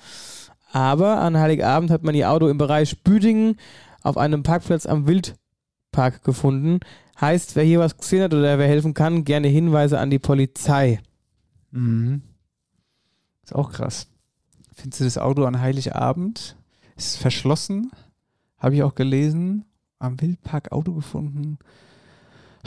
[0.73, 3.57] aber an Heiligabend hat man ihr Auto im Bereich Büdingen
[4.03, 6.81] auf einem Parkplatz am Wildpark gefunden.
[7.21, 11.01] Heißt, wer hier was gesehen hat oder wer helfen kann, gerne Hinweise an die Polizei.
[11.71, 12.23] Mhm.
[13.45, 14.09] Ist auch krass.
[14.75, 16.57] Findest du das Auto an Heiligabend?
[16.97, 17.93] Ist verschlossen?
[18.59, 19.65] Habe ich auch gelesen.
[20.01, 21.59] Am Wildpark Auto gefunden.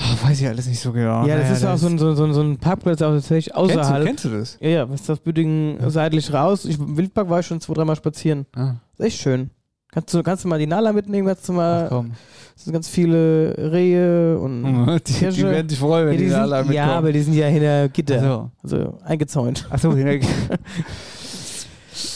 [0.04, 1.26] Oh, weiß ich alles nicht so genau.
[1.26, 3.76] ja, das Naja, ist auch so ein, so, so, so ein Parkplatz auch tatsächlich Kennst
[3.76, 4.06] du, außerhalb.
[4.06, 4.58] kennst du das?
[4.60, 6.66] Ja, ja, was ist das Büdingen seitlich raus?
[6.66, 8.46] Ich, Im Wildpark war ich schon zwei, dreimal spazieren.
[8.56, 9.52] Ah, Ist echt schön.
[9.92, 11.28] Kannst du, kannst du mal die Nala mitnehmen?
[11.28, 12.12] Kannst du mal, ach komm.
[12.56, 14.64] es sind ganz viele Rehe und
[15.08, 16.74] Die, die werden sich freuen, wenn ja, die, die sind, alle mitkommen.
[16.76, 18.50] ja, aber die sind ja hinter Gitter.
[18.64, 18.76] Ach so.
[18.78, 19.68] Also eingezäunt.
[19.70, 20.26] Ach so, hinter-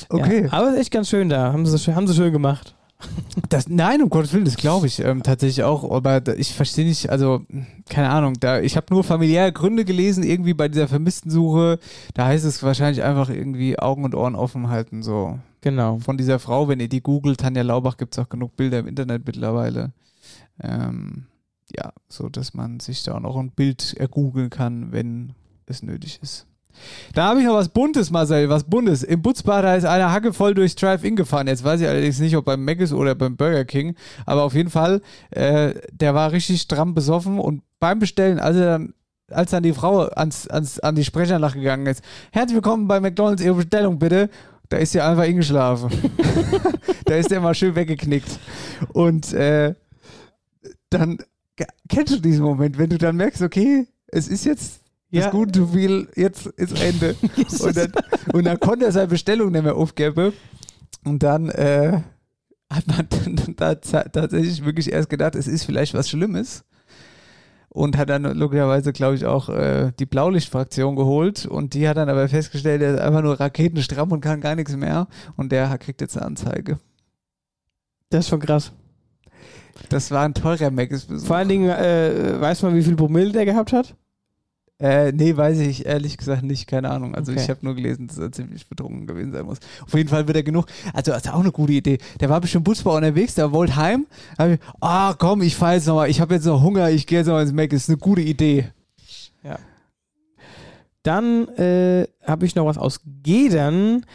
[0.10, 0.46] okay.
[0.46, 1.52] Ja, aber ist echt ganz schön da.
[1.52, 2.75] Haben sie, haben sie schön gemacht.
[3.50, 5.90] Das, nein, um Gottes Willen, das glaube ich ähm, tatsächlich auch.
[5.92, 7.46] Aber ich verstehe nicht, also
[7.90, 8.36] keine Ahnung.
[8.40, 11.80] Da, ich habe nur familiäre Gründe gelesen, irgendwie bei dieser vermissten Suche.
[12.14, 15.04] Da heißt es wahrscheinlich einfach irgendwie Augen und Ohren offen halten.
[15.04, 15.98] So Genau.
[16.00, 18.88] von dieser Frau, wenn ihr die googelt, Tanja Laubach, gibt es auch genug Bilder im
[18.88, 19.92] Internet mittlerweile.
[20.62, 21.26] Ähm,
[21.76, 25.34] ja, so dass man sich da auch noch ein Bild ergoogeln kann, wenn
[25.66, 26.46] es nötig ist.
[27.14, 29.04] Da habe ich noch was Buntes, Marcel, was Buntes.
[29.04, 31.48] Im Butzbader ist einer Hacke voll durchs Drive-In gefahren.
[31.48, 33.96] Jetzt weiß ich allerdings nicht, ob beim Mc's oder beim Burger King,
[34.26, 35.02] aber auf jeden Fall,
[35.32, 38.94] äh, der war richtig stramm besoffen und beim Bestellen, als er dann
[39.32, 43.42] als dann die Frau ans, ans, an die Sprechanlage gegangen ist, herzlich willkommen bei McDonalds,
[43.42, 44.30] Ihre Bestellung bitte,
[44.70, 45.92] da ist sie einfach eingeschlafen.
[47.06, 48.40] da ist der mal schön weggeknickt.
[48.94, 49.74] Und äh,
[50.90, 51.18] dann
[51.90, 54.82] kennst du diesen Moment, wenn du dann merkst, okay, es ist jetzt.
[55.24, 57.16] Das Gut to viel, jetzt ist Ende.
[57.60, 57.92] und, dann,
[58.34, 60.34] und dann konnte er seine Bestellung nicht mehr aufgeben.
[61.04, 62.02] Und dann äh,
[62.70, 66.64] hat man dann da za- tatsächlich wirklich erst gedacht, es ist vielleicht was Schlimmes.
[67.70, 71.46] Und hat dann logischerweise, glaube ich, auch äh, die Blaulichtfraktion geholt.
[71.46, 74.76] Und die hat dann aber festgestellt, er ist einfach nur raketenstramm und kann gar nichts
[74.76, 75.08] mehr.
[75.36, 76.80] Und der kriegt jetzt eine Anzeige.
[78.10, 78.72] Das ist schon krass.
[79.90, 81.28] Das war ein teurer Mac-Besuch.
[81.28, 83.94] Vor allen Dingen, äh, weiß man, wie viel Promille der gehabt hat?
[84.78, 87.16] Äh, nee, weiß ich ehrlich gesagt nicht, keine Ahnung.
[87.16, 87.42] Also Okay.
[87.42, 89.60] ich habe nur gelesen, dass er ziemlich betrunken gewesen sein muss.
[89.86, 90.66] Auf jeden Fall wird er genug.
[90.94, 91.98] Also das ist auch eine gute Idee.
[92.20, 94.06] Der war bestimmt Busbau unterwegs, der wollte heim.
[94.82, 97.40] Ah komm, ich fahr jetzt nochmal, ich habe jetzt noch Hunger, ich gehe jetzt noch
[97.40, 97.72] ins Mac.
[97.72, 98.70] Ist eine gute Idee.
[101.04, 104.06] Dann äh, habe ich noch was aus Gedern.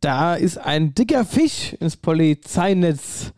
[0.00, 3.32] Da ist ein dicker Fisch ins Polizeinetz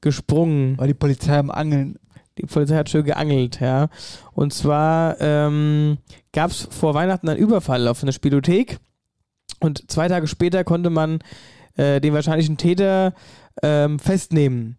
[0.00, 0.76] gesprungen.
[0.76, 1.96] War die Polizei am Angeln.
[2.38, 3.88] Die Polizei hat schön geangelt, ja.
[4.32, 5.98] Und zwar ähm,
[6.32, 8.78] gab es vor Weihnachten einen Überfall auf eine Spielothek.
[9.60, 11.20] Und zwei Tage später konnte man
[11.76, 13.14] äh, den wahrscheinlichen Täter
[13.62, 14.76] ähm, festnehmen.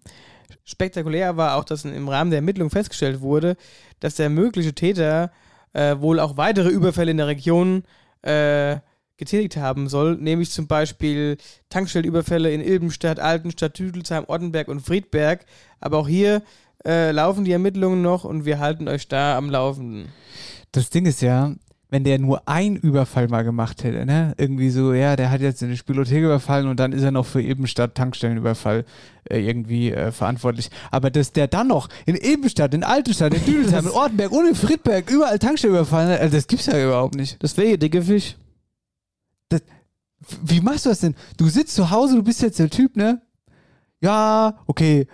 [0.63, 3.55] Spektakulär war auch, dass im Rahmen der Ermittlung festgestellt wurde,
[3.99, 5.31] dass der mögliche Täter
[5.73, 7.83] äh, wohl auch weitere Überfälle in der Region
[8.23, 8.77] äh,
[9.17, 11.37] getätigt haben soll, nämlich zum Beispiel
[11.69, 15.45] Tankstellenüberfälle in Ilbenstadt, Altenstadt, Tüdelsheim, Ottenberg und Friedberg.
[15.79, 16.41] Aber auch hier
[16.85, 20.09] äh, laufen die Ermittlungen noch und wir halten euch da am Laufenden.
[20.71, 21.53] Das Ding ist ja,
[21.89, 24.33] wenn der nur einen Überfall mal gemacht hätte, ne?
[24.37, 27.41] Irgendwie so, ja, der hat jetzt eine Spielothek überfallen und dann ist er noch für
[27.41, 28.85] Ebenstadt Tankstellenüberfall
[29.29, 30.69] äh, irgendwie äh, verantwortlich.
[30.91, 34.55] Aber dass der dann noch in Ebenstadt, in Altenstadt, in Düdelsheim, in Ortenberg und in
[34.55, 37.41] Friedberg überall Tankstellen überfallen hat, also das gibt's ja überhaupt nicht.
[37.41, 38.35] Das wäre dicke Fisch.
[40.43, 41.15] Wie machst du das denn?
[41.37, 43.21] Du sitzt zu Hause, du bist jetzt der Typ, ne?
[44.01, 45.07] Ja, okay.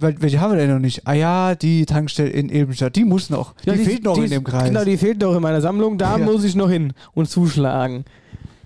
[0.00, 1.06] Wel- Welche haben wir denn noch nicht?
[1.06, 3.54] Ah ja, die Tankstelle in Ebenstadt, die muss noch.
[3.64, 4.64] Die, fehlt noch die in dem Kreis.
[4.68, 5.98] Genau, die fehlt noch in meiner Sammlung.
[5.98, 6.24] Da Ja.
[6.24, 8.04] muss ich noch hin und zuschlagen.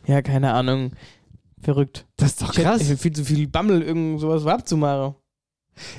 [0.07, 0.93] Ja, keine Ahnung.
[1.63, 2.05] Verrückt.
[2.17, 2.83] das ist doch Ich hätte krass.
[2.83, 5.15] ich hätte viel zu viel Bammel, irgend sowas überhaupt zu machen.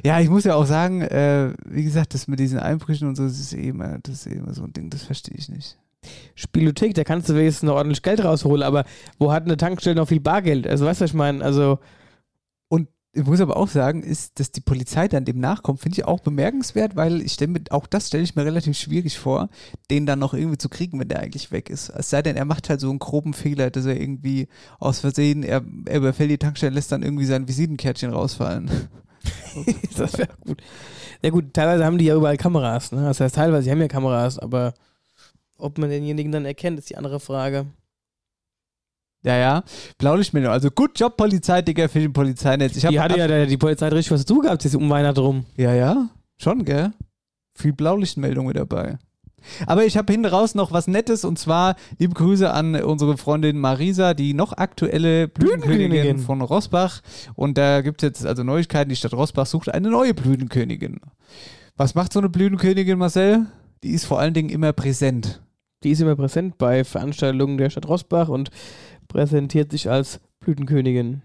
[0.06, 3.24] Ja, ich muss ja auch sagen, äh, wie gesagt, das mit diesen Einbrüchen und so,
[3.24, 5.78] das ist eh immer, das ist eh immer so ein Ding, das verstehe ich nicht.
[6.36, 8.86] Spielothek, da kannst du wenigstens noch ordentlich Geld rausholen, aber
[9.18, 10.68] wo hat eine Tankstelle noch viel Bargeld?
[10.68, 11.44] Also, weißt du, was ich meine?
[11.44, 11.80] Also,
[13.18, 16.20] Ich muss aber auch sagen, ist, dass die Polizei dann dem nachkommt, finde ich auch
[16.20, 19.48] bemerkenswert, weil ich stelle mir, auch das stelle ich mir relativ schwierig vor,
[19.90, 21.88] den dann noch irgendwie zu kriegen, wenn der eigentlich weg ist.
[21.88, 24.50] Es sei denn, er macht halt so einen groben Fehler, dass er irgendwie
[24.80, 28.70] aus Versehen, er, er überfällt die Tankstelle, lässt dann irgendwie sein Visitenkärtchen rausfallen.
[29.98, 30.62] das wäre gut.
[31.24, 33.02] Ja, gut, teilweise haben die ja überall Kameras, ne?
[33.06, 34.74] Das heißt, teilweise haben ja Kameras, aber
[35.58, 37.66] ob man denjenigen dann erkennt, ist die andere Frage.
[39.26, 39.64] Ja, ja.
[39.98, 40.52] Blaulichtmeldung.
[40.52, 42.76] Also gut Job, Polizei, Digga, für den Polizeinetz.
[42.76, 45.20] Ich Die hatte ja der, die Polizei hat richtig was zu gehabt, jetzt um Weihnachten
[45.20, 45.46] rum.
[45.58, 46.10] Ja, ja.
[46.38, 46.94] Schon, gell?
[47.56, 49.00] Viel Blaulichtmeldung mit dabei.
[49.68, 53.60] Aber ich habe hinten raus noch was Nettes und zwar liebe Grüße an unsere Freundin
[53.60, 56.20] Marisa, die noch aktuelle Blütenkönigin Blütenkönigin.
[56.20, 57.02] von Rosbach.
[57.36, 58.90] Und da gibt es jetzt also Neuigkeiten.
[58.90, 61.00] Die Stadt Rosbach sucht eine neue Blütenkönigin.
[61.78, 63.46] Was macht so eine Blütenkönigin, Marcel?
[63.84, 65.42] Die ist vor allen Dingen immer präsent.
[65.84, 68.50] Die ist immer präsent bei Veranstaltungen der Stadt Rosbach und
[69.08, 71.22] präsentiert sich als Blütenkönigin.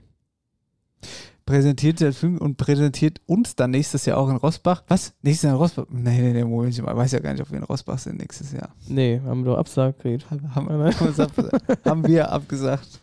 [1.47, 4.85] Präsentiert der Film und präsentiert uns dann nächstes Jahr auch in Rosbach.
[4.87, 5.15] Was?
[5.23, 5.87] Nächstes Jahr in Rosbach?
[5.91, 8.53] Nee, nee, nee, Moment, ich weiß ja gar nicht, ob wir in Rosbach sind nächstes
[8.53, 8.69] Jahr.
[8.87, 10.31] Nee, haben wir doch Absag gekriegt.
[10.31, 11.85] Haben, haben, haben, wir's abgesagt.
[11.85, 13.01] haben wir abgesagt.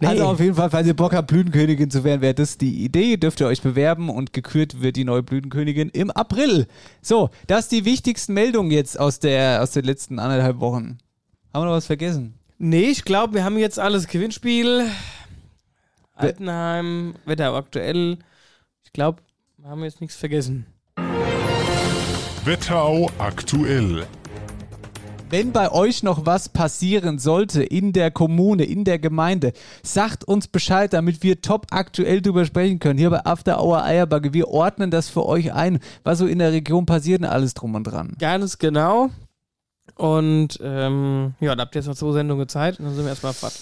[0.00, 0.06] Nee.
[0.06, 3.16] Also auf jeden Fall, falls ihr Bock habt, Blütenkönigin zu werden, wäre das die Idee.
[3.16, 6.68] Dürft ihr euch bewerben und gekürt wird die neue Blütenkönigin im April.
[7.02, 10.98] So, das die wichtigsten Meldungen jetzt aus, der, aus den letzten anderthalb Wochen.
[11.52, 12.34] Haben wir noch was vergessen?
[12.62, 14.86] Nee, ich glaube, wir haben jetzt alles Gewinnspiel.
[16.14, 18.18] Altenheim, Wetter aktuell.
[18.84, 19.22] Ich glaube,
[19.56, 20.66] wir haben jetzt nichts vergessen.
[22.44, 24.06] Wetterau aktuell.
[25.30, 30.46] Wenn bei euch noch was passieren sollte in der Kommune, in der Gemeinde, sagt uns
[30.46, 32.98] Bescheid, damit wir top aktuell drüber sprechen können.
[32.98, 34.34] Hier bei After Hour Eierbagge.
[34.34, 37.74] Wir ordnen das für euch ein, was so in der Region passiert und alles drum
[37.74, 38.16] und dran.
[38.18, 39.08] Ganz genau.
[39.96, 43.10] Und ähm, ja, da habt ihr jetzt noch zwei Sendungen Zeit und dann sind wir
[43.10, 43.58] erstmal fort.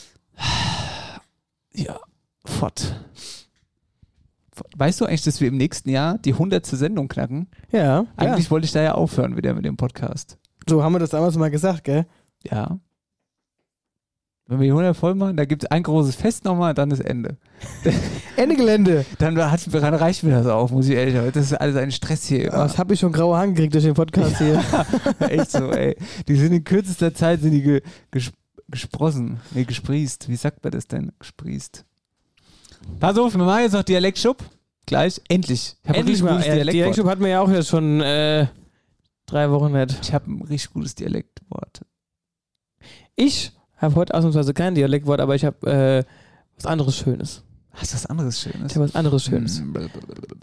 [1.73, 1.99] Ja,
[2.45, 2.97] fort.
[4.77, 6.67] Weißt du eigentlich, dass wir im nächsten Jahr die 100.
[6.67, 7.49] Sendung knacken?
[7.71, 8.51] Ja, Eigentlich ja.
[8.51, 10.39] wollte ich da ja aufhören wieder mit dem Podcast.
[10.69, 12.07] So haben wir das damals mal gesagt, gell?
[12.43, 12.79] Ja.
[14.51, 17.01] Wenn wir die 100 voll machen, da gibt es ein großes Fest nochmal, dann ist
[17.01, 17.37] Ende.
[18.37, 19.05] Ende Gelände.
[19.19, 21.31] Dann, hat, dann reicht mir das auch, muss ich ehrlich sagen.
[21.35, 22.51] Das ist alles ein Stress hier.
[22.53, 24.65] Was habe ich schon graue Haare gekriegt durch den Podcast hier?
[25.29, 25.97] Echt so, ey.
[26.27, 28.33] Die sind in kürzester Zeit sind die ge, ges,
[28.69, 29.39] gesprossen.
[29.51, 30.31] Nee, gesprießt.
[30.31, 31.13] Wie sagt man das denn?
[31.19, 31.85] Gesprießt.
[33.01, 34.43] Pass auf, wir machen jetzt noch Dialektschub.
[34.87, 35.21] Gleich.
[35.29, 35.77] Endlich.
[35.85, 36.37] Ich Endlich mal.
[36.37, 36.55] gutes Ja.
[36.55, 38.47] Dialektschub hatten wir ja auch jetzt schon äh,
[39.27, 39.99] drei Wochen nicht.
[40.01, 41.83] Ich habe ein richtig gutes Dialektwort.
[43.15, 46.05] Ich habe heute ausnahmsweise kein Dialektwort, aber ich habe äh,
[46.57, 47.43] was anderes Schönes.
[47.73, 48.73] Hast du was anderes Schönes?
[48.73, 49.63] Ich habe was anderes Schönes.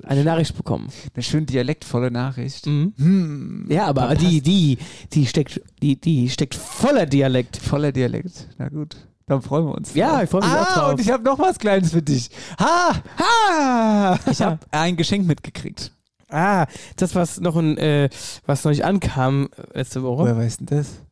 [0.03, 0.87] Eine Nachricht bekommen.
[1.13, 2.65] Eine schön dialektvolle Nachricht.
[2.65, 2.93] Mhm.
[2.97, 3.65] Hm.
[3.69, 4.77] Ja, aber Da die, die,
[5.11, 7.57] die steckt, die, die steckt voller Dialekt.
[7.57, 8.47] Voller Dialekt.
[8.57, 8.95] Na gut.
[9.27, 9.93] Dann freuen wir uns.
[9.95, 10.23] Ja, drauf.
[10.23, 10.91] ich freu mich ah, auch drauf.
[10.93, 12.29] Und ich habe noch was Kleines für dich.
[12.59, 12.93] Ha!
[13.17, 14.19] Ha!
[14.31, 15.91] Ich habe ein Geschenk mitgekriegt.
[16.29, 18.09] Ah, das was noch ein, äh,
[18.45, 20.23] was noch nicht ankam äh, letzte Woche.
[20.23, 21.04] Woher weißt du das?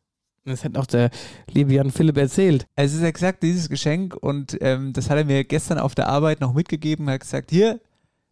[0.44, 1.10] Das hat auch der
[1.50, 2.66] liebe Jan Philipp erzählt.
[2.76, 6.40] Es ist exakt dieses Geschenk und ähm, das hat er mir gestern auf der Arbeit
[6.40, 7.08] noch mitgegeben.
[7.08, 7.80] Er hat gesagt, hier,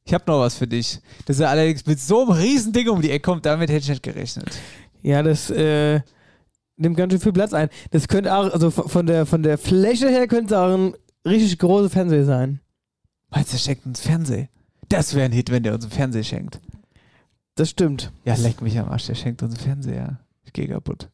[0.05, 1.01] ich habe noch was für dich.
[1.25, 3.89] Dass er allerdings mit so einem riesen Ding um die Ecke kommt, damit hätte ich
[3.89, 4.51] nicht gerechnet.
[5.03, 6.01] Ja, das äh,
[6.77, 7.71] nimmt ganz schön viel Platz ein.
[7.91, 10.95] Das könnte auch, also von der, von der Fläche her könnte es auch ein
[11.27, 12.61] richtig großer Fernseher sein.
[13.31, 14.49] Meinst du, er schenkt uns Fernseh?
[14.91, 16.61] Das wäre ein Hit, wenn der uns einen Fernseher schenkt.
[17.55, 18.13] Das stimmt.
[18.25, 20.21] Ja, leck mich am Arsch, der schenkt uns einen Fernseher.
[20.45, 21.09] Ich gehe kaputt.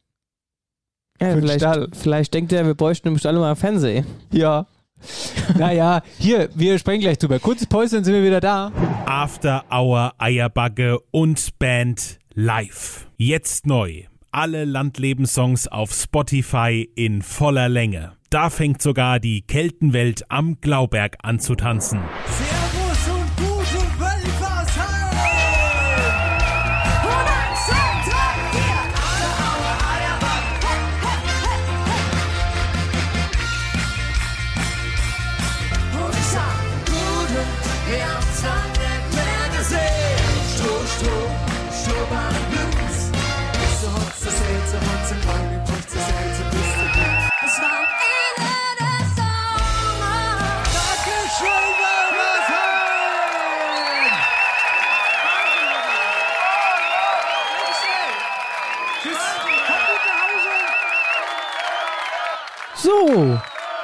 [1.21, 1.87] Ja, Für den vielleicht, Stall.
[1.93, 4.05] vielleicht denkt er, wir bräuchten nämlich alle mal einen Fernseher.
[4.31, 4.65] Ja.
[5.57, 7.39] naja, hier, wir sprechen gleich drüber.
[7.39, 8.71] Kurzes Päuschen, sind wir wieder da.
[9.05, 13.07] After Hour Eierbagge und Band live.
[13.17, 14.03] Jetzt neu.
[14.31, 18.13] Alle Landlebenssongs auf Spotify in voller Länge.
[18.29, 21.99] Da fängt sogar die Keltenwelt am Glauberg an zu tanzen.
[22.27, 22.78] Servus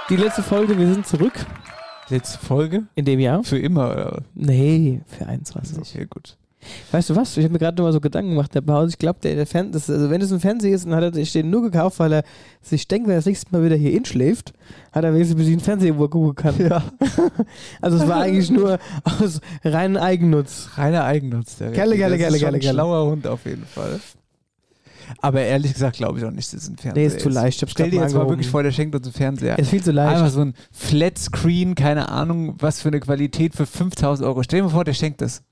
[0.10, 1.34] die letzte Folge, wir sind zurück
[2.10, 2.84] Letzte Folge?
[2.94, 3.44] in dem Jahr.
[3.44, 4.22] Für immer, oder?
[4.36, 5.80] Nee, für 21.
[5.80, 6.38] Okay, gut.
[6.92, 7.36] Weißt du was?
[7.38, 8.90] Ich habe mir gerade noch mal so Gedanken gemacht der Pause.
[8.90, 11.14] Ich glaube, der, der Fan, das, also wenn es ein Fernseher ist, dann hat er
[11.14, 12.24] sich den nur gekauft, weil er
[12.62, 14.54] sich denkt, wenn er das nächste Mal wieder hier inschläft,
[14.92, 16.56] hat er wenigstens bis einen Fernseher, wo er gucken kann.
[16.60, 16.84] Ja.
[17.82, 20.70] Also es war eigentlich nur aus reinem Eigennutz.
[20.76, 21.58] Reiner Eigennutz.
[21.58, 22.74] Der Gelle, gelle, gelle, gelle, ein gelle.
[22.74, 24.00] schlauer Hund auf jeden Fall.
[25.22, 27.62] Aber ehrlich gesagt glaube ich auch nicht, dass es ein Fernseher Nee, ist zu leicht.
[27.62, 29.58] Ich Stell dir mal jetzt mal wirklich vor, der schenkt uns einen Fernseher.
[29.60, 30.16] Ist viel zu leicht.
[30.18, 34.44] Einfach so ein Flatscreen, keine Ahnung, was für eine Qualität für 5000 Euro.
[34.44, 35.44] Stell dir mal vor, der schenkt das.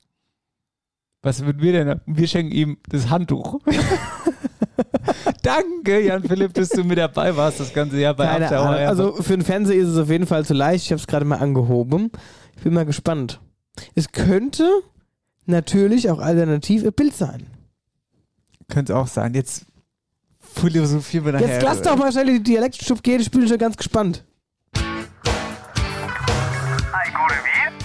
[1.22, 2.02] Was würden wir denn?
[2.06, 3.60] Wir schenken ihm das Handtuch.
[5.42, 8.76] Danke, Jan Philipp, dass du mit dabei warst das ganze Jahr bei Keine After Hour.
[8.88, 10.86] Also für einen Fernseher ist es auf jeden Fall zu leicht.
[10.86, 12.12] Ich habe es gerade mal angehoben.
[12.58, 13.40] Ich bin mal gespannt.
[13.96, 14.70] Es könnte
[15.46, 17.48] natürlich auch alternativ ein Bild sein.
[18.70, 19.34] Könnte es auch sein.
[19.34, 19.66] Jetzt
[20.40, 21.48] philosophieren wir nachher.
[21.48, 24.24] Jetzt lass doch mal schnell die Dialektstub gehen, ich bin schon ganz gespannt.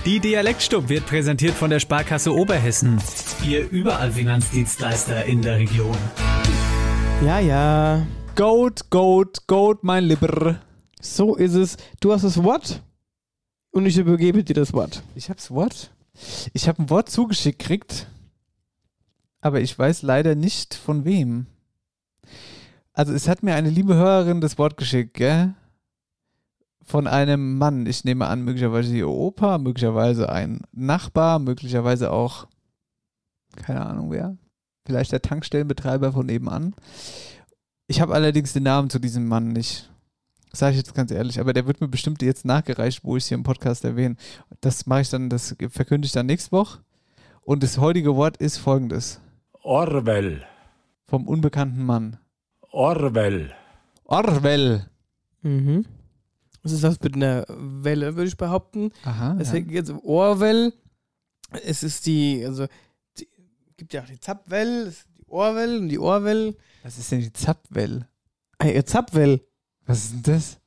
[0.04, 2.98] Die Dialektstub wird präsentiert von der Sparkasse Oberhessen.
[3.46, 5.96] Ihr überall Finanzdienstleister in der Region.
[7.24, 8.06] Ja, ja.
[8.34, 10.60] Goat, Goat, Goat, mein Lieber.
[11.00, 11.76] So ist es.
[12.00, 12.82] Du hast das Wort
[13.70, 15.02] und ich übergebe dir das Wort.
[15.14, 15.90] Ich hab's Wort.
[16.52, 18.06] Ich habe ein Wort zugeschickt gekriegt,
[19.40, 21.46] aber ich weiß leider nicht von wem.
[22.92, 25.54] Also es hat mir eine liebe Hörerin das Wort geschickt, gell?
[26.82, 27.86] Von einem Mann.
[27.86, 32.48] Ich nehme an, möglicherweise ihr Opa, möglicherweise ein Nachbar, möglicherweise auch,
[33.56, 34.36] keine Ahnung wer,
[34.84, 36.74] vielleicht der Tankstellenbetreiber von nebenan.
[37.86, 39.90] Ich habe allerdings den Namen zu diesem Mann nicht.
[40.52, 43.28] Sage ich jetzt ganz ehrlich, aber der wird mir bestimmt jetzt nachgereicht, wo ich es
[43.28, 44.16] hier im Podcast erwähne.
[44.60, 46.80] Das mache ich dann, das verkünde ich dann nächste Woche.
[47.42, 49.20] Und das heutige Wort ist folgendes:
[49.62, 50.44] Orwell.
[51.06, 52.18] Vom unbekannten Mann.
[52.70, 53.54] Orwell.
[54.04, 54.86] Orwell.
[55.42, 55.84] Mhm.
[56.62, 58.90] Das ist was mit einer Welle, würde ich behaupten.
[59.04, 59.36] Aha.
[59.38, 59.58] Es ja.
[59.58, 60.72] jetzt Ohrwell.
[61.64, 62.66] Es ist die, also
[63.18, 63.28] die,
[63.76, 66.56] gibt ja auch die Zapwell, die Ohrwell und die Ohrwell.
[66.82, 68.06] Was ist denn die Zapwell?
[68.60, 69.40] Hey, Zapwell.
[69.86, 70.58] Was ist denn das?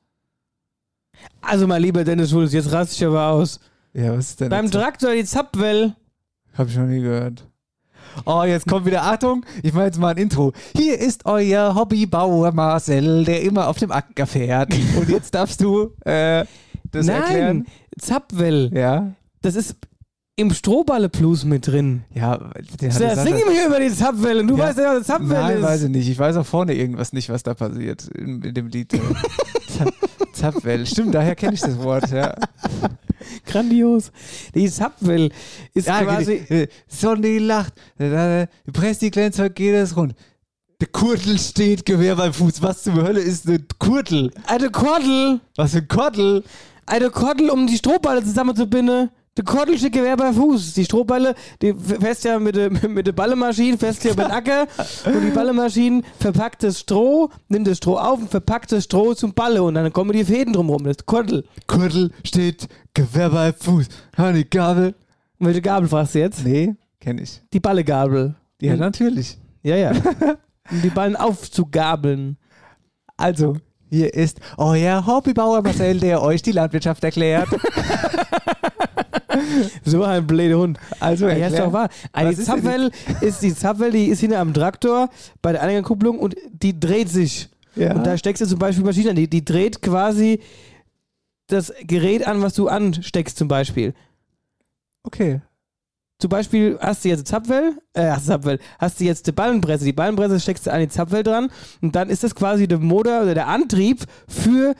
[1.40, 3.60] Also mein lieber Dennis Schulz, jetzt raste ich aber aus.
[3.92, 5.94] Ja, was ist denn Beim eine Traktor die Zapwell.
[6.54, 7.46] Hab ich noch nie gehört.
[8.24, 9.44] Oh, jetzt kommt wieder Achtung.
[9.62, 10.52] Ich mache jetzt mal ein Intro.
[10.76, 14.72] Hier ist euer Hobbybauer Marcel, der immer auf dem Acker fährt.
[14.96, 16.44] Und jetzt darfst du äh,
[16.90, 17.66] das Nein, erklären.
[17.98, 18.70] Zapwell.
[18.74, 19.12] Ja.
[19.42, 19.76] Das ist
[20.36, 22.04] im Strohballe-Blues mit drin.
[22.14, 24.40] Ja, der hat gesagt, sing ihm hier über die Zapwelle.
[24.40, 24.64] Und du Ja.
[24.64, 25.62] weißt ja, was Zapwell Nein, ist.
[25.62, 26.08] weiß ich nicht.
[26.08, 28.92] Ich weiß auch vorne irgendwas nicht, was da passiert in, in dem Lied.
[29.68, 29.94] Zap-
[30.32, 30.86] Zapwell.
[30.86, 32.34] Stimmt, daher kenne ich das Wort, ja.
[33.46, 34.10] Grandios.
[34.54, 35.30] Die Zapwell
[35.74, 36.32] ist Ja, quasi.
[36.48, 40.14] äh, Sonne lacht, äh, du presst die kleinen Zeug, geht es rund.
[40.80, 42.60] Der Kurtel steht, Gewehr beim Fuß.
[42.62, 44.32] Was zur Hölle ist eine Kurtel?
[44.46, 45.40] Eine Kordel.
[45.56, 46.42] Was für ein Kordel?
[46.86, 49.10] Eine Kordel, um die Strohballe zusammenzubinden.
[49.38, 50.74] Der Kordel steht Gewehr bei Fuß.
[50.74, 54.66] Die Strohballe, die fährst ja mit der mit der Ballemaschine, fährst ja über den Acker
[55.06, 59.32] und die Ballemaschine verpackt das Stroh, nimmt das Stroh auf und verpackt das Stroh zum
[59.32, 60.84] Balle und dann kommen die Fäden drumherum.
[60.84, 61.44] Das ist Kordel.
[61.66, 63.86] Kurtel steht, Gewehr beim Fuß.
[64.18, 64.94] Die Gabel.
[65.38, 66.44] Und welche Gabel fragst du jetzt?
[66.44, 67.40] Nee, kenne ich.
[67.54, 68.34] Die Ballegabel.
[68.60, 69.38] Ja, natürlich.
[69.62, 69.92] Ja, ja.
[70.70, 72.36] um die Ballen aufzugabeln.
[73.16, 73.56] Also,
[73.88, 77.48] hier ist euer Hobbybauer Marcel, der euch die Landwirtschaft erklärt.
[79.84, 80.78] So ein blöder Hund.
[81.00, 81.88] Also, Ja, ist doch wahr.
[82.12, 82.90] Eine Was ist die- Zapfwelle
[83.20, 85.08] ist die Zapfwelle, die ist hinter am Traktor
[85.40, 87.48] bei der Anhängerkupplung und die dreht sich.
[87.76, 87.94] Ja.
[87.94, 89.16] Und da steckst du zum Beispiel Maschine an.
[89.16, 90.40] Die, die dreht quasi
[91.46, 93.94] das Gerät an, was du ansteckst zum Beispiel.
[95.02, 95.40] Okay.
[96.18, 99.84] Zum Beispiel hast du jetzt eine Zapfwelle, äh, Zapfwelle, hast du jetzt die Ballenpresse.
[99.84, 103.22] Die Ballenpresse steckst du an die Zapfwelle dran und dann ist das quasi der Motor
[103.22, 104.74] oder der Antrieb für,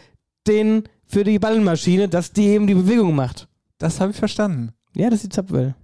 [0.47, 3.49] den, für die Ballenmaschine, dass die eben die Bewegung macht.
[3.83, 4.73] Das habe ich verstanden.
[4.95, 5.75] Ja, das ist die Zapfwelle.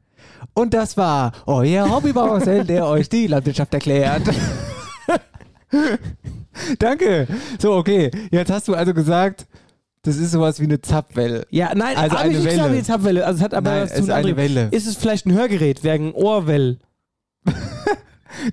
[0.55, 4.23] Und das war euer Hobbybauer der euch die Landwirtschaft erklärt.
[6.79, 7.27] Danke.
[7.59, 8.13] So, okay.
[8.31, 9.49] Jetzt hast du also gesagt,
[10.03, 11.45] das ist sowas wie eine Zapfwelle.
[11.51, 12.73] Ja, nein, Also eine ich gesagt, Welle.
[12.73, 13.27] wie die Zapfwelle.
[13.27, 14.37] Also es hat aber Nein, was zu ist eine.
[14.37, 14.69] Welle.
[14.71, 16.79] Ist es vielleicht ein Hörgerät wegen Ohrwell?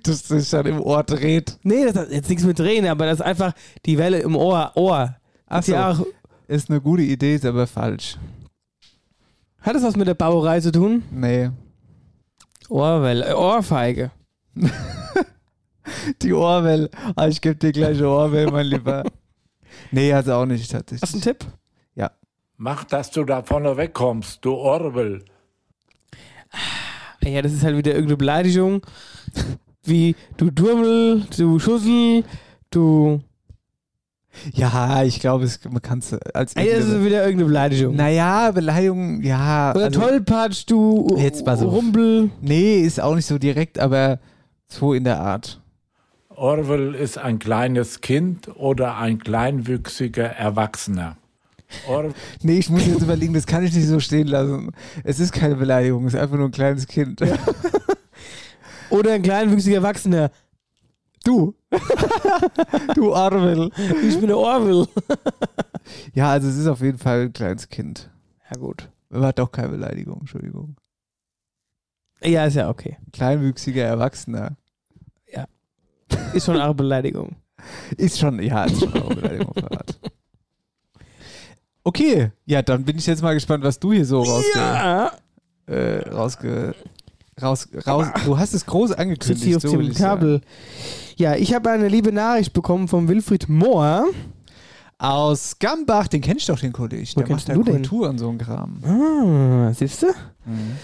[0.02, 1.60] Das sich dann im Ohr dreht.
[1.62, 3.54] Nee, das hat jetzt nichts mit Drehen, aber das ist einfach
[3.86, 4.72] die Welle im Ohr.
[4.74, 5.16] Ohr.
[5.46, 6.04] Ach auch,
[6.48, 8.18] Ist eine gute Idee, ist aber falsch.
[9.66, 11.04] Hat das was mit der Bauerei zu tun?
[11.12, 11.50] Nee.
[12.70, 14.12] Ohrwelle, äh, Ohrfeige.
[16.22, 16.90] Die Ohrwelle.
[17.16, 19.04] Ah, ich gebe dir gleich eine Ohrwelle, mein Lieber.
[19.92, 21.02] Nee, also auch nicht tatsächlich.
[21.02, 21.46] Hast du einen Tipp?
[22.58, 25.26] Mach, dass du da vorne wegkommst, du Orwell.
[27.22, 28.82] Ja, das ist halt wieder irgendeine Beleidigung.
[29.84, 32.24] Wie du Durmel, du Schussel,
[32.70, 33.22] du.
[34.54, 36.56] Ja, ich glaube, es- man kann es als.
[36.56, 37.96] Ey, das ist wieder irgendeine Beleidigung.
[37.96, 39.72] naja, Beleidigung, ja.
[39.76, 41.70] Oder also- Tollpatsch, du Jetzt mal so.
[41.70, 42.30] Rumpel.
[42.42, 44.20] Nee, ist auch nicht so direkt, aber
[44.68, 45.62] so in der Art.
[46.30, 51.16] Orwell ist ein kleines Kind oder ein kleinwüchsiger Erwachsener.
[51.88, 52.14] Or
[52.44, 54.72] Nee, ich muss jetzt überlegen, das kann ich nicht so stehen lassen.
[55.04, 57.22] Es ist keine Beleidigung, es ist einfach nur ein kleines Kind.
[58.90, 60.30] Oder ein kleinwüchsiger Erwachsener.
[61.26, 61.56] Du.
[62.96, 63.70] du Orwell.
[64.08, 64.88] Ich bin der Orwell.
[66.16, 68.10] Ja, also es ist auf jeden Fall ein kleines Kind.
[68.50, 68.90] Ja, gut.
[69.10, 70.78] War doch keine Beleidigung, Entschuldigung.
[72.24, 72.98] Ja, ist ja okay.
[73.14, 74.58] Kleinwüchsiger Erwachsener.
[76.34, 77.36] Ist schon eine Beleidigung.
[77.98, 80.00] Ist schon, ja, ist schon auch eine Beleidigung Art.
[81.84, 85.12] Okay, ja, dann bin ich jetzt mal gespannt, was du hier so rausge, Ja.
[85.68, 86.76] äh, rausge
[87.42, 88.08] raus, raus.
[88.26, 89.56] Du hast es groß Sitzt hier angekündigt.
[89.56, 90.42] auf So dem ich sagen.
[91.18, 94.06] Ja, ich habe eine liebe Nachricht bekommen von Wilfried Mohr.
[94.98, 97.10] Aus Gambach, den kennst du doch, den Kollege.
[97.16, 97.54] Wo Der macht da?
[97.54, 98.82] Kultur und so ein Kram.
[98.84, 100.08] Ah, siehst du?
[100.46, 100.78] Mhm.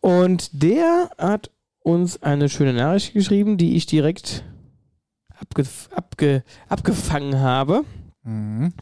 [0.00, 4.44] Und der hat uns eine schöne Nachricht geschrieben, die ich direkt
[5.38, 7.84] abge abge abgefangen habe.
[8.22, 8.72] Mhm.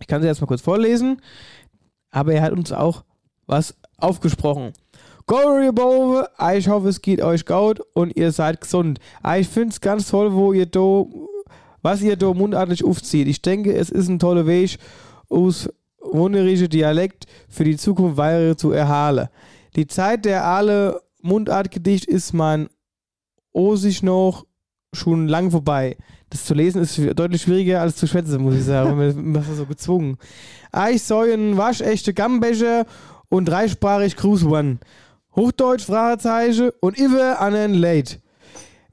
[0.00, 1.20] Ich kann sie erstmal kurz vorlesen,
[2.10, 3.04] aber er hat uns auch
[3.46, 4.72] was aufgesprochen.
[5.28, 9.00] Go Bove, ich hoffe, es geht euch gut und ihr seid gesund.
[9.36, 11.04] Ich finde es ganz toll, wo ihr da,
[11.82, 13.26] was ihr da mundartlich aufzieht.
[13.26, 14.78] Ich denke, es ist ein toller Weg,
[15.28, 15.68] aus
[16.00, 19.28] wunderlichen Dialekt für die Zukunft weiter zu erhalten.
[19.74, 22.68] Die Zeit der alle Mundartgedicht ist mein
[23.52, 24.46] Osig noch
[24.92, 25.96] schon lang vorbei.
[26.30, 28.96] Das zu lesen ist deutlich schwieriger als zu schwätzen, muss ich sagen.
[28.96, 30.18] Man ist so gezwungen.
[30.88, 32.86] Ich soll einen waschechte Gambecher
[33.28, 34.78] und dreisprachig Grußwan.
[35.36, 38.16] Hochdeutsch, Fragezeichen und Iwe an den Late.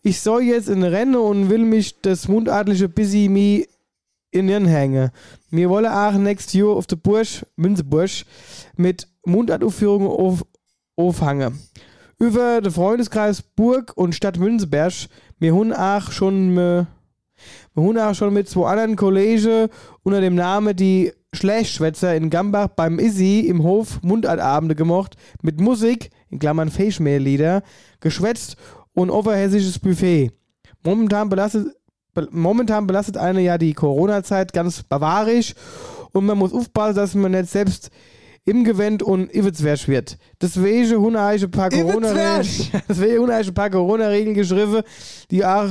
[0.02, 3.66] Ich soll jetzt in Rennen und will mich das mundartliche Busy Me
[4.32, 5.12] in den hängen.
[5.52, 8.26] Wir wollen auch next year auf der Bursch, Münzebursch,
[8.76, 10.46] mit Mundartaufführungen auf,
[10.98, 11.58] aufhangen.
[12.20, 14.92] Über den Freundeskreis Burg und Stadt Münzeberg,
[15.40, 16.88] wir haben auch schon, wir
[17.74, 19.70] haben auch schon mit zwei anderen Kollegen
[20.04, 26.12] unter dem Namen die Schlechtschwätzer in Gambach beim Issi im Hof Mundartabende gemacht, mit Musik,
[26.34, 27.64] in Klammern Feischmehllieder,
[28.00, 28.58] geschwätzt
[28.94, 30.32] und overhessisches Buffet.
[30.84, 31.68] Momentan belastet,
[32.14, 35.56] be momentan belastet eine ja die Corona-Zeit ganz bavarisch
[36.12, 37.90] und man muss aufpassen, dass man nicht selbst
[38.46, 40.18] im Gewand und Iwitzwersch wird.
[40.42, 44.84] Deswegen habe ich ein paar Corona-Regeln Corona-Regeln geschrieben,
[45.32, 45.70] die auch,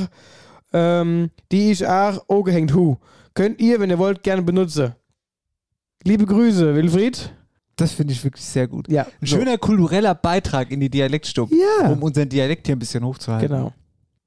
[0.73, 2.97] ähm, die ich auch angehängt hu.
[3.35, 4.95] Könnt ihr, wenn ihr wollt, gerne benutzen.
[6.03, 7.31] Liebe Grüße, Wilfried.
[7.75, 8.87] Das finde ich wirklich sehr gut.
[8.87, 9.37] Ja, Ein so.
[9.37, 11.89] schöner kultureller Beitrag in die Dialektstub, Ja.
[11.89, 13.49] um unseren Dialekt hier ein bisschen hochzuhalten.
[13.49, 13.73] Genau.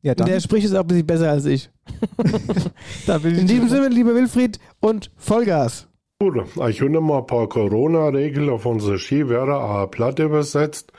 [0.02, 1.68] Ja, der spricht es auch ein bisschen besser als ich.
[3.06, 5.88] da will ich In diesem Sinne, lieber Wilfried, und Vollgas.
[6.20, 6.36] Gut,
[6.68, 10.92] ich habe mal ein paar Corona-Regeln auf unsere Skiwehrer eine Platte übersetzt.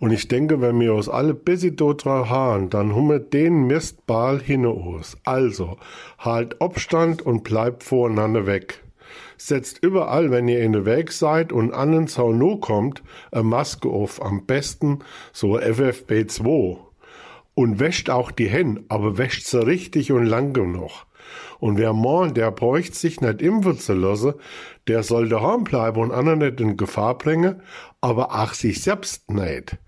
[0.00, 3.66] Und ich denke, wenn wir uns alle bisschen dort dran haben, dann haben wir den
[3.66, 5.16] Mistball hin aus.
[5.24, 5.76] Also,
[6.18, 8.83] halt Abstand und bleibt voreinander weg.
[9.36, 13.44] Setzt überall, wenn ihr in der Weg seid und an den Zaun no kommt, eine
[13.44, 14.22] Maske auf.
[14.22, 15.00] Am besten
[15.32, 16.78] so FFP2.
[17.54, 21.06] Und wäscht auch die Hände, aber wäscht sie richtig und lang genug.
[21.64, 24.34] Und wer meint, der bräuchte sich nicht impfen zu lassen,
[24.86, 27.62] der soll daheim bleiben und anderen nicht in Gefahr bringen,
[28.02, 29.78] aber auch sich selbst nicht.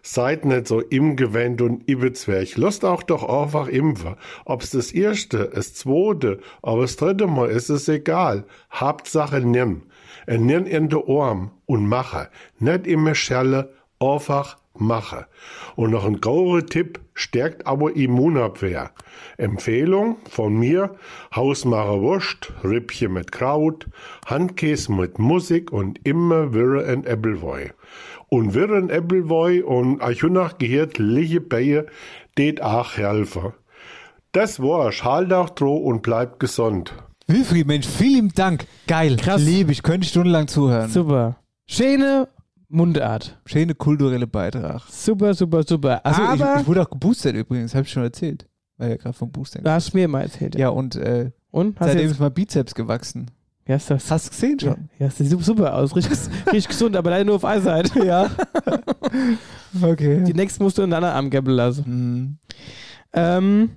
[0.00, 2.56] Seid nicht so im Gewand und Ibezwerg.
[2.56, 4.16] Lasst auch doch einfach impfen.
[4.46, 8.46] Ob's das erste, das zweite, aber das dritte Mal ist es egal.
[8.72, 9.82] Hauptsache nimm.
[10.26, 12.30] Nimm in de Arm und mache.
[12.60, 15.26] Nicht immer schelle, einfach mache.
[15.74, 18.90] Und noch ein grauer Tipp, stärkt aber Immunabwehr.
[19.36, 20.96] Empfehlung von mir,
[21.34, 23.88] Hausmacher Wurst, Rippchen mit Kraut,
[24.26, 27.70] Handkäse mit Musik und immer Wirre und Äppelwoi.
[28.28, 31.86] Und Wirre und Äppelwoi und Achunach gehört Liche Beie,
[32.36, 33.52] det auch helfen.
[34.32, 36.92] Das war's, halt auch droh und bleibt gesund.
[37.26, 38.66] Wilfried, Mensch, vielen Dank.
[38.86, 39.16] Geil.
[39.16, 39.42] Krass.
[39.42, 40.90] Lieb, ich könnte stundenlang zuhören.
[40.90, 41.36] Super.
[41.66, 42.28] Schöne
[42.68, 43.38] Mundart.
[43.46, 44.82] Schöne kulturelle Beitrag.
[44.90, 46.04] Super, super, super.
[46.04, 48.46] Also ich, Aber, ich wurde auch geboostert übrigens, habe ich schon erzählt.
[48.78, 49.64] Weil ja gerade vom Boostern.
[49.64, 50.54] du hast mir mal erzählt.
[50.56, 51.80] Ja, und äh, Und?
[51.80, 53.30] Hast du seitdem ist mein Bizeps gewachsen.
[53.66, 54.88] ja, ist das, Hast du gesehen ja, schon?
[54.98, 55.96] ja, das sieht super aus.
[55.96, 57.98] Richtig, richtig gesund, aber leider nur auf einer Seite.
[58.04, 58.30] Ja.
[59.82, 60.24] Okay.
[60.24, 61.84] Die nächsten musst du in den anderen Arm gäbeln lassen.
[61.86, 62.38] Mhm.
[63.12, 63.70] Ähm,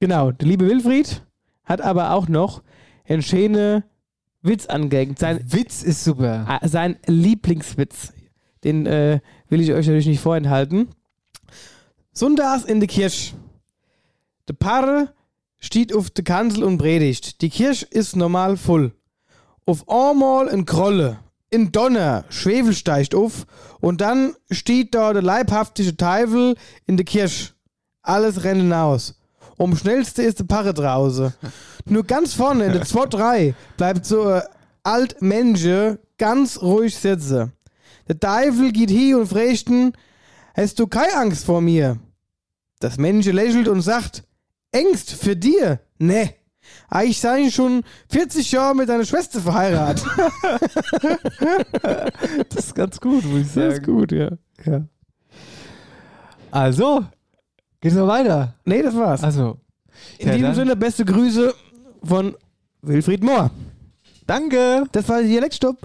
[0.00, 1.22] genau, der liebe Wilfried
[1.64, 2.62] hat aber auch noch
[3.06, 3.82] einen schönen
[4.42, 5.18] Witz angehängt.
[5.18, 6.44] Sein, Witz ist super.
[6.48, 8.12] Ah, sein Lieblingswitz.
[8.64, 10.88] Den äh, will ich euch natürlich nicht vorenthalten.
[12.12, 13.36] Sonntags in der Kirche.
[14.48, 15.12] Der Pfarrer
[15.58, 17.42] steht auf der Kanzel und predigt.
[17.42, 18.92] Die Kirche ist normal voll.
[19.66, 21.18] Auf einmal ein Krolle,
[21.52, 23.46] ein Donner, Schwefel steigt auf
[23.80, 27.52] und dann steht da der leibhaftige Teufel in der Kirche.
[28.02, 29.17] Alles rennen aus.
[29.58, 31.34] Um schnellste ist der Pfarrer draußen.
[31.84, 34.42] Nur ganz vorne in der 2-3 bleibt so ein
[34.82, 35.66] alt Mensch
[36.16, 37.52] ganz ruhig sitzen.
[38.08, 39.92] Der Teufel geht hier und fragt ihn,
[40.56, 41.98] hast du keine Angst vor mir?
[42.80, 44.24] Das Mensch lächelt und sagt,
[44.72, 45.80] Ängst für dir?
[45.98, 46.34] Nee.
[47.02, 50.04] Ich sei schon 40 Jahre mit deiner Schwester verheiratet.
[52.50, 53.68] Das ist ganz gut, muss ich sagen.
[53.68, 54.30] Das ist gut, ja.
[54.64, 54.84] Ja.
[56.50, 57.04] Also,
[57.80, 58.54] geht's noch weiter?
[58.64, 59.22] Nee, das war's.
[59.22, 59.58] Also,
[60.18, 61.54] In ja, diesem dann- Sinne, beste Grüße
[62.04, 62.34] von
[62.82, 63.50] Wilfried Mohr.
[64.26, 64.84] danke.
[64.92, 65.76] Das war der Dialektstopp.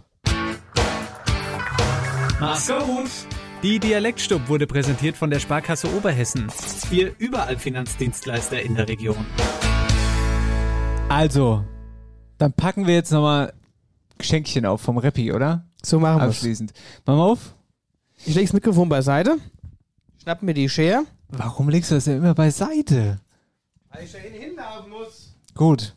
[2.39, 3.09] Mach's gut.
[3.63, 6.47] Die Dialektstub wurde präsentiert von der Sparkasse Oberhessen.
[6.91, 9.25] Ihr überall Finanzdienstleister in der Region.
[11.07, 11.63] Also,
[12.37, 13.53] dann packen wir jetzt nochmal
[14.17, 15.65] Geschenkchen auf vom Rappi, oder?
[15.81, 16.35] So machen wir es.
[16.37, 16.73] Abschließend.
[17.05, 17.55] Machen wir auf?
[18.25, 19.37] Ich lege das Mikrofon beiseite,
[20.21, 21.03] schnapp mir die Schere.
[21.35, 23.19] Warum legst du das denn immer beiseite?
[23.89, 25.33] Weil ich da hinlaufen muss.
[25.55, 25.95] Gut.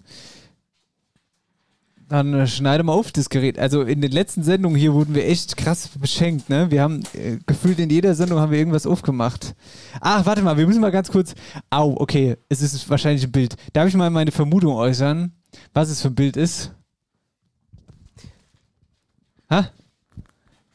[2.09, 3.59] Dann äh, schneide mal auf das Gerät.
[3.59, 6.71] Also in den letzten Sendungen hier wurden wir echt krass beschenkt, ne?
[6.71, 9.55] Wir haben äh, gefühlt in jeder Sendung haben wir irgendwas aufgemacht.
[10.01, 11.35] Ach, warte mal, wir müssen mal ganz kurz.
[11.69, 13.57] Au, okay, es ist wahrscheinlich ein Bild.
[13.73, 15.33] Darf ich mal meine Vermutung äußern,
[15.75, 16.73] was es für ein Bild ist?
[19.51, 19.71] Ha?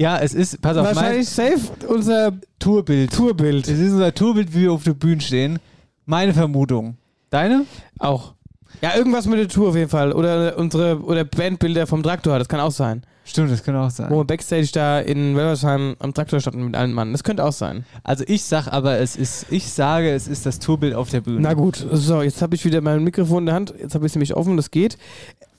[0.02, 3.14] Ja, es ist, pass auf, mein Wahrscheinlich safe unser Tourbild.
[3.14, 3.68] Tourbild.
[3.68, 5.60] Es ist unser Tourbild, wie wir auf der Bühne stehen.
[6.08, 6.98] Meine Vermutung.
[7.30, 7.66] Deine?
[8.00, 8.34] Auch.
[8.82, 10.12] Ja, irgendwas mit der Tour auf jeden Fall.
[10.12, 13.04] Oder unsere oder Bandbilder vom Traktor, das kann auch sein.
[13.26, 14.10] Stimmt, das kann auch sein.
[14.10, 17.12] Wo wir Backstage da in Wellersheim am Traktor standen mit allen Mann.
[17.12, 17.86] Das könnte auch sein.
[18.04, 21.42] Also ich sag aber, es ist, ich sage, es ist das Tourbild auf der Bühne.
[21.42, 23.76] Na gut, so, jetzt habe ich wieder mein Mikrofon in der Hand.
[23.80, 24.98] Jetzt habe ich es nämlich offen, das geht.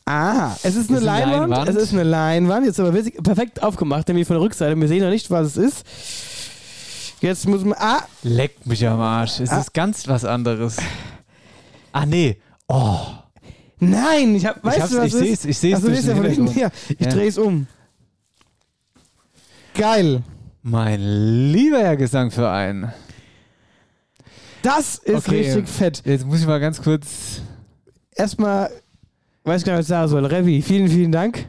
[0.05, 1.51] Ah, es ist eine Ist eine Leinwand.
[1.51, 1.69] Leinwand.
[1.69, 2.67] Es ist eine Leinwand.
[2.67, 4.79] Jetzt aber perfekt aufgemacht, nämlich von der Rückseite.
[4.81, 5.87] Wir sehen noch nicht, was es ist.
[7.21, 7.75] Jetzt muss man.
[7.79, 9.39] Ah, Leckt mich am Arsch.
[9.41, 9.61] Es Ah.
[9.61, 10.77] ist ganz was anderes.
[11.93, 12.41] Ah, nee.
[12.69, 12.99] Oh.
[13.79, 15.43] nein, ich hab, weißt hab's- du, was ich es ist?
[15.43, 16.47] seh's- ich ja den von hinten.
[16.49, 16.57] Hintergrund.
[16.57, 17.13] Ja, ich Ja.
[17.13, 17.67] drehe es um.
[19.75, 20.23] Geil.
[20.63, 21.01] Mein
[21.53, 22.93] lieber Herr Gesangverein.
[24.63, 25.39] Das ist Okay.
[25.41, 26.03] richtig fett.
[26.05, 27.41] Jetzt muss ich mal ganz kurz.
[28.15, 28.71] Erstmal,
[29.45, 30.24] weiß gar nicht, was ich sagen soll.
[30.26, 31.49] Revi, vielen, vielen Dank.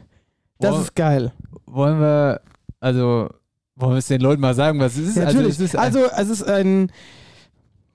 [0.58, 0.80] Das Oh.
[0.80, 1.32] ist geil.
[1.66, 2.40] Wollen wir,
[2.80, 3.28] also,
[3.76, 5.16] wollen wir es den Leuten mal sagen, was es ist?
[5.16, 5.58] Ja, natürlich.
[5.60, 5.80] Also, es ist ein-
[6.16, 6.92] Also, ist ein.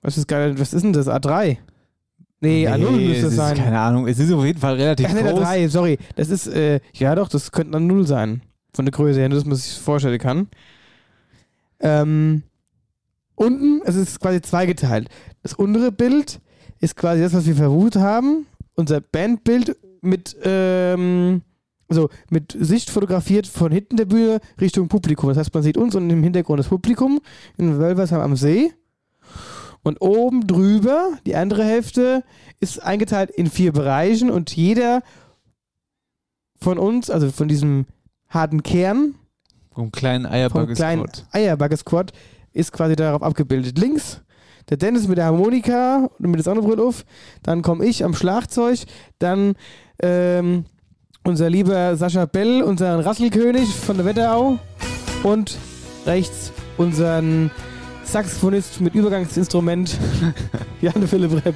[0.01, 0.59] Was ist geil?
[0.59, 1.07] Was ist denn das?
[1.07, 1.57] A3?
[2.41, 3.57] Nee, A0 Nee, müsste es es ist, sein.
[3.57, 4.07] Keine Ahnung.
[4.07, 5.41] Es ist auf jeden Fall relativ Ach nee, groß.
[5.43, 5.97] A3, sorry.
[6.15, 8.41] Das ist, äh, ja doch, das könnte eine 0 sein.
[8.73, 10.47] Von der Größe her, nur dass man sich vorstellen kann.
[11.81, 12.43] Ähm,
[13.35, 15.09] unten, es ist quasi zweigeteilt.
[15.43, 16.39] Das untere Bild
[16.79, 18.45] ist quasi das, was wir vermutet haben.
[18.75, 21.41] Unser Bandbild mit, ähm,
[21.87, 25.29] also mit Sicht fotografiert von hinten der Bühne Richtung Publikum.
[25.29, 27.19] Das heißt, man sieht uns und im Hintergrund das Publikum
[27.57, 28.73] in Wölversheim am See.
[29.81, 32.23] Und oben drüber, die andere Hälfte,
[32.59, 35.01] ist eingeteilt in vier Bereichen und jeder
[36.61, 37.85] von uns, also von diesem
[38.27, 39.15] harten Kern,
[40.75, 42.11] Vom kleinen Eierbagger-Squad,
[42.51, 43.77] ist quasi darauf abgebildet.
[43.77, 44.21] Links
[44.69, 47.05] der Dennis mit der Harmonika und mit der Sonnenbrille auf.
[47.43, 48.79] Dann komme ich am Schlagzeug.
[49.17, 49.55] Dann
[50.01, 50.65] ähm,
[51.23, 54.57] unser lieber Sascha Bell, unseren Rasselkönig von der Wetterau.
[55.23, 55.57] Und
[56.05, 57.51] rechts unseren
[58.03, 59.97] Saxophonist mit Übergangsinstrument,
[60.81, 61.55] Jan Philipp Repp.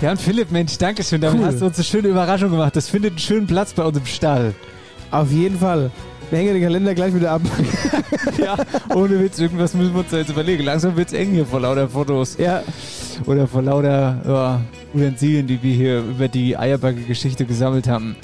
[0.00, 1.20] Ja, und Philipp, Mensch, danke schön.
[1.20, 1.46] Damit Cool.
[1.46, 2.74] hast du uns eine schöne Überraschung gemacht.
[2.76, 4.54] Das findet einen schönen Platz bei uns im Stall.
[5.10, 5.90] Auf jeden Fall.
[6.30, 7.42] Wir hängen den Kalender gleich wieder ab.
[8.38, 8.56] ja,
[8.94, 10.62] ohne Witz, irgendwas müssen wir uns da jetzt überlegen.
[10.62, 12.36] Langsam wird's eng hier vor lauter Fotos.
[12.38, 12.62] Ja.
[13.26, 14.60] Oder vor lauter ja,
[14.94, 18.16] Utensilien, die wir hier über die Eierbagge-Geschichte gesammelt haben.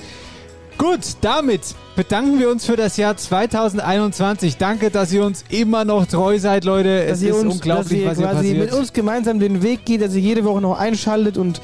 [0.78, 1.62] Gut, damit
[1.94, 4.58] bedanken wir uns für das Jahr 2021.
[4.58, 7.06] Danke, dass ihr uns immer noch treu seid, Leute.
[7.06, 8.58] dass es ist uns, unglaublich, was hier passiert.
[8.58, 11.62] mit uns gemeinsam den Weg geht, dass ihr jede Woche noch einschaltet und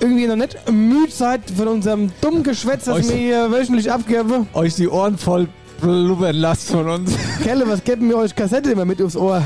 [0.00, 4.46] irgendwie noch nicht müde seid von unserem dummen Geschwätz, das Euch- wir hier wöchentlich abgeben.
[4.52, 5.48] Euch die Ohren voll
[5.80, 7.12] blubbern lasst von uns.
[7.42, 9.42] Kelle, was geben wir euch Kassette immer mit aufs Ohr?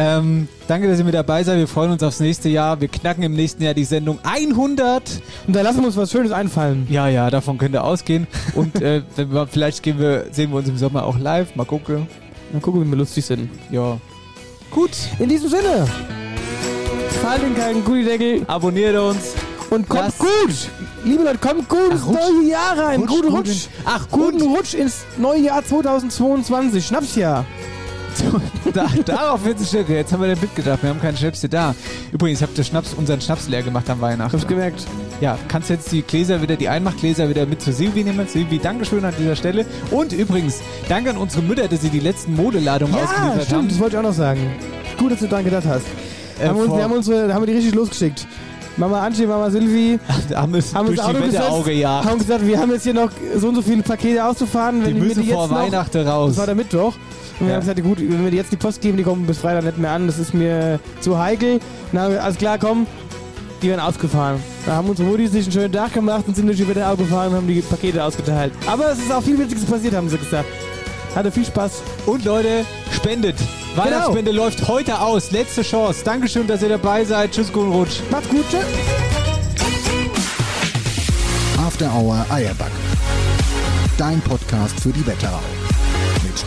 [0.00, 1.58] Ähm, danke, dass ihr mit dabei seid.
[1.58, 2.80] Wir freuen uns aufs nächste Jahr.
[2.80, 5.20] Wir knacken im nächsten Jahr die Sendung 100.
[5.48, 6.86] Und da lassen wir uns was Schönes einfallen.
[6.88, 8.28] Ja, ja, davon könnt ihr ausgehen.
[8.54, 9.02] Und äh,
[9.50, 11.56] vielleicht gehen wir, sehen wir uns im Sommer auch live.
[11.56, 12.06] Mal gucken.
[12.52, 13.50] Mal gucken, wie wir lustig sind.
[13.72, 13.98] Ja.
[14.70, 14.90] Gut.
[15.18, 15.86] In diesem Sinne,
[17.22, 19.34] fallt den kalten Gullideckel Abonniert uns.
[19.70, 20.54] und kommt Lasst- gut.
[21.04, 23.00] Liebe Leute, kommt gut ins neue Jahr rein.
[23.00, 23.66] Rutsch Guten gut Rutsch.
[23.84, 24.58] Ach, Guten gut.
[24.58, 26.86] Rutsch ins neue Jahr 2022.
[26.86, 27.44] Schnapsjahr.
[28.72, 29.94] Da, darauf wird es stärker.
[29.94, 30.82] Jetzt haben wir den mitgedacht.
[30.82, 31.74] Wir haben keinen Schnaps hier da.
[32.12, 34.32] Übrigens, habt ihr Schnaps, unseren Schnaps leer gemacht am Weihnachten.
[34.32, 34.84] Hab's gemerkt.
[35.20, 38.26] Ja, kannst jetzt die Gläser wieder, die Einmachgläser wieder mit zu Silvi nehmen.
[38.28, 39.64] Silvi, Dankeschön an dieser Stelle.
[39.90, 43.68] Und übrigens, danke an unsere Mütter, dass sie die letzten Modeladungen Ja, ausgeliefert stimmt, haben.
[43.68, 44.40] das wollte ich auch noch sagen.
[44.98, 45.86] Gut, dass du daran gedacht hast.
[46.40, 48.26] Äh, haben, wir uns, wir haben, unsere, haben wir die richtig losgeschickt.
[48.76, 49.98] Mama Angie, Mama Silvi
[50.34, 52.04] haben wir es haben durch uns die Auto gesetzt, Wetterauge gejagt.
[52.06, 54.84] haben gesagt, wir haben jetzt hier noch so und so viele Pakete auszufahren.
[54.84, 56.30] Wenn Die wir müssen die vor noch, Weihnachten raus.
[56.30, 56.94] Das war der Mittwoch.
[57.40, 57.54] Und wir Ja.
[57.54, 59.90] haben gesagt, gut, wenn wir jetzt die Post geben, die kommen bis Freitag nicht mehr
[59.92, 61.54] an, das ist mir zu heikel.
[61.54, 61.60] Und
[61.92, 62.86] dann haben wir, alles klar, komm,
[63.62, 64.40] die werden ausgefahren.
[64.66, 67.30] Da haben unsere Mutti sich einen schönen Tag gemacht und sind durch die Wetterau gefahren
[67.30, 68.52] und haben die Pakete ausgeteilt.
[68.66, 70.48] Aber es ist auch viel Wichtiges passiert, haben sie gesagt.
[71.14, 71.82] Hatte viel Spaß.
[72.06, 72.64] Und Leute,
[72.94, 73.36] spendet.
[73.36, 73.84] Genau.
[73.86, 75.30] Weihnachtsspende läuft heute aus.
[75.30, 76.02] Letzte Chance.
[76.04, 77.32] Dankeschön, dass ihr dabei seid.
[77.32, 78.00] Tschüss, guten Rutsch.
[78.10, 78.60] Macht's gut, tschüss.
[81.64, 82.70] After Hour Eierbacke.
[83.96, 85.40] Dein Podcast für die Wetterau.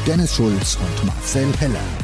[0.05, 2.00] Dennis Schulz und Marcel Heller.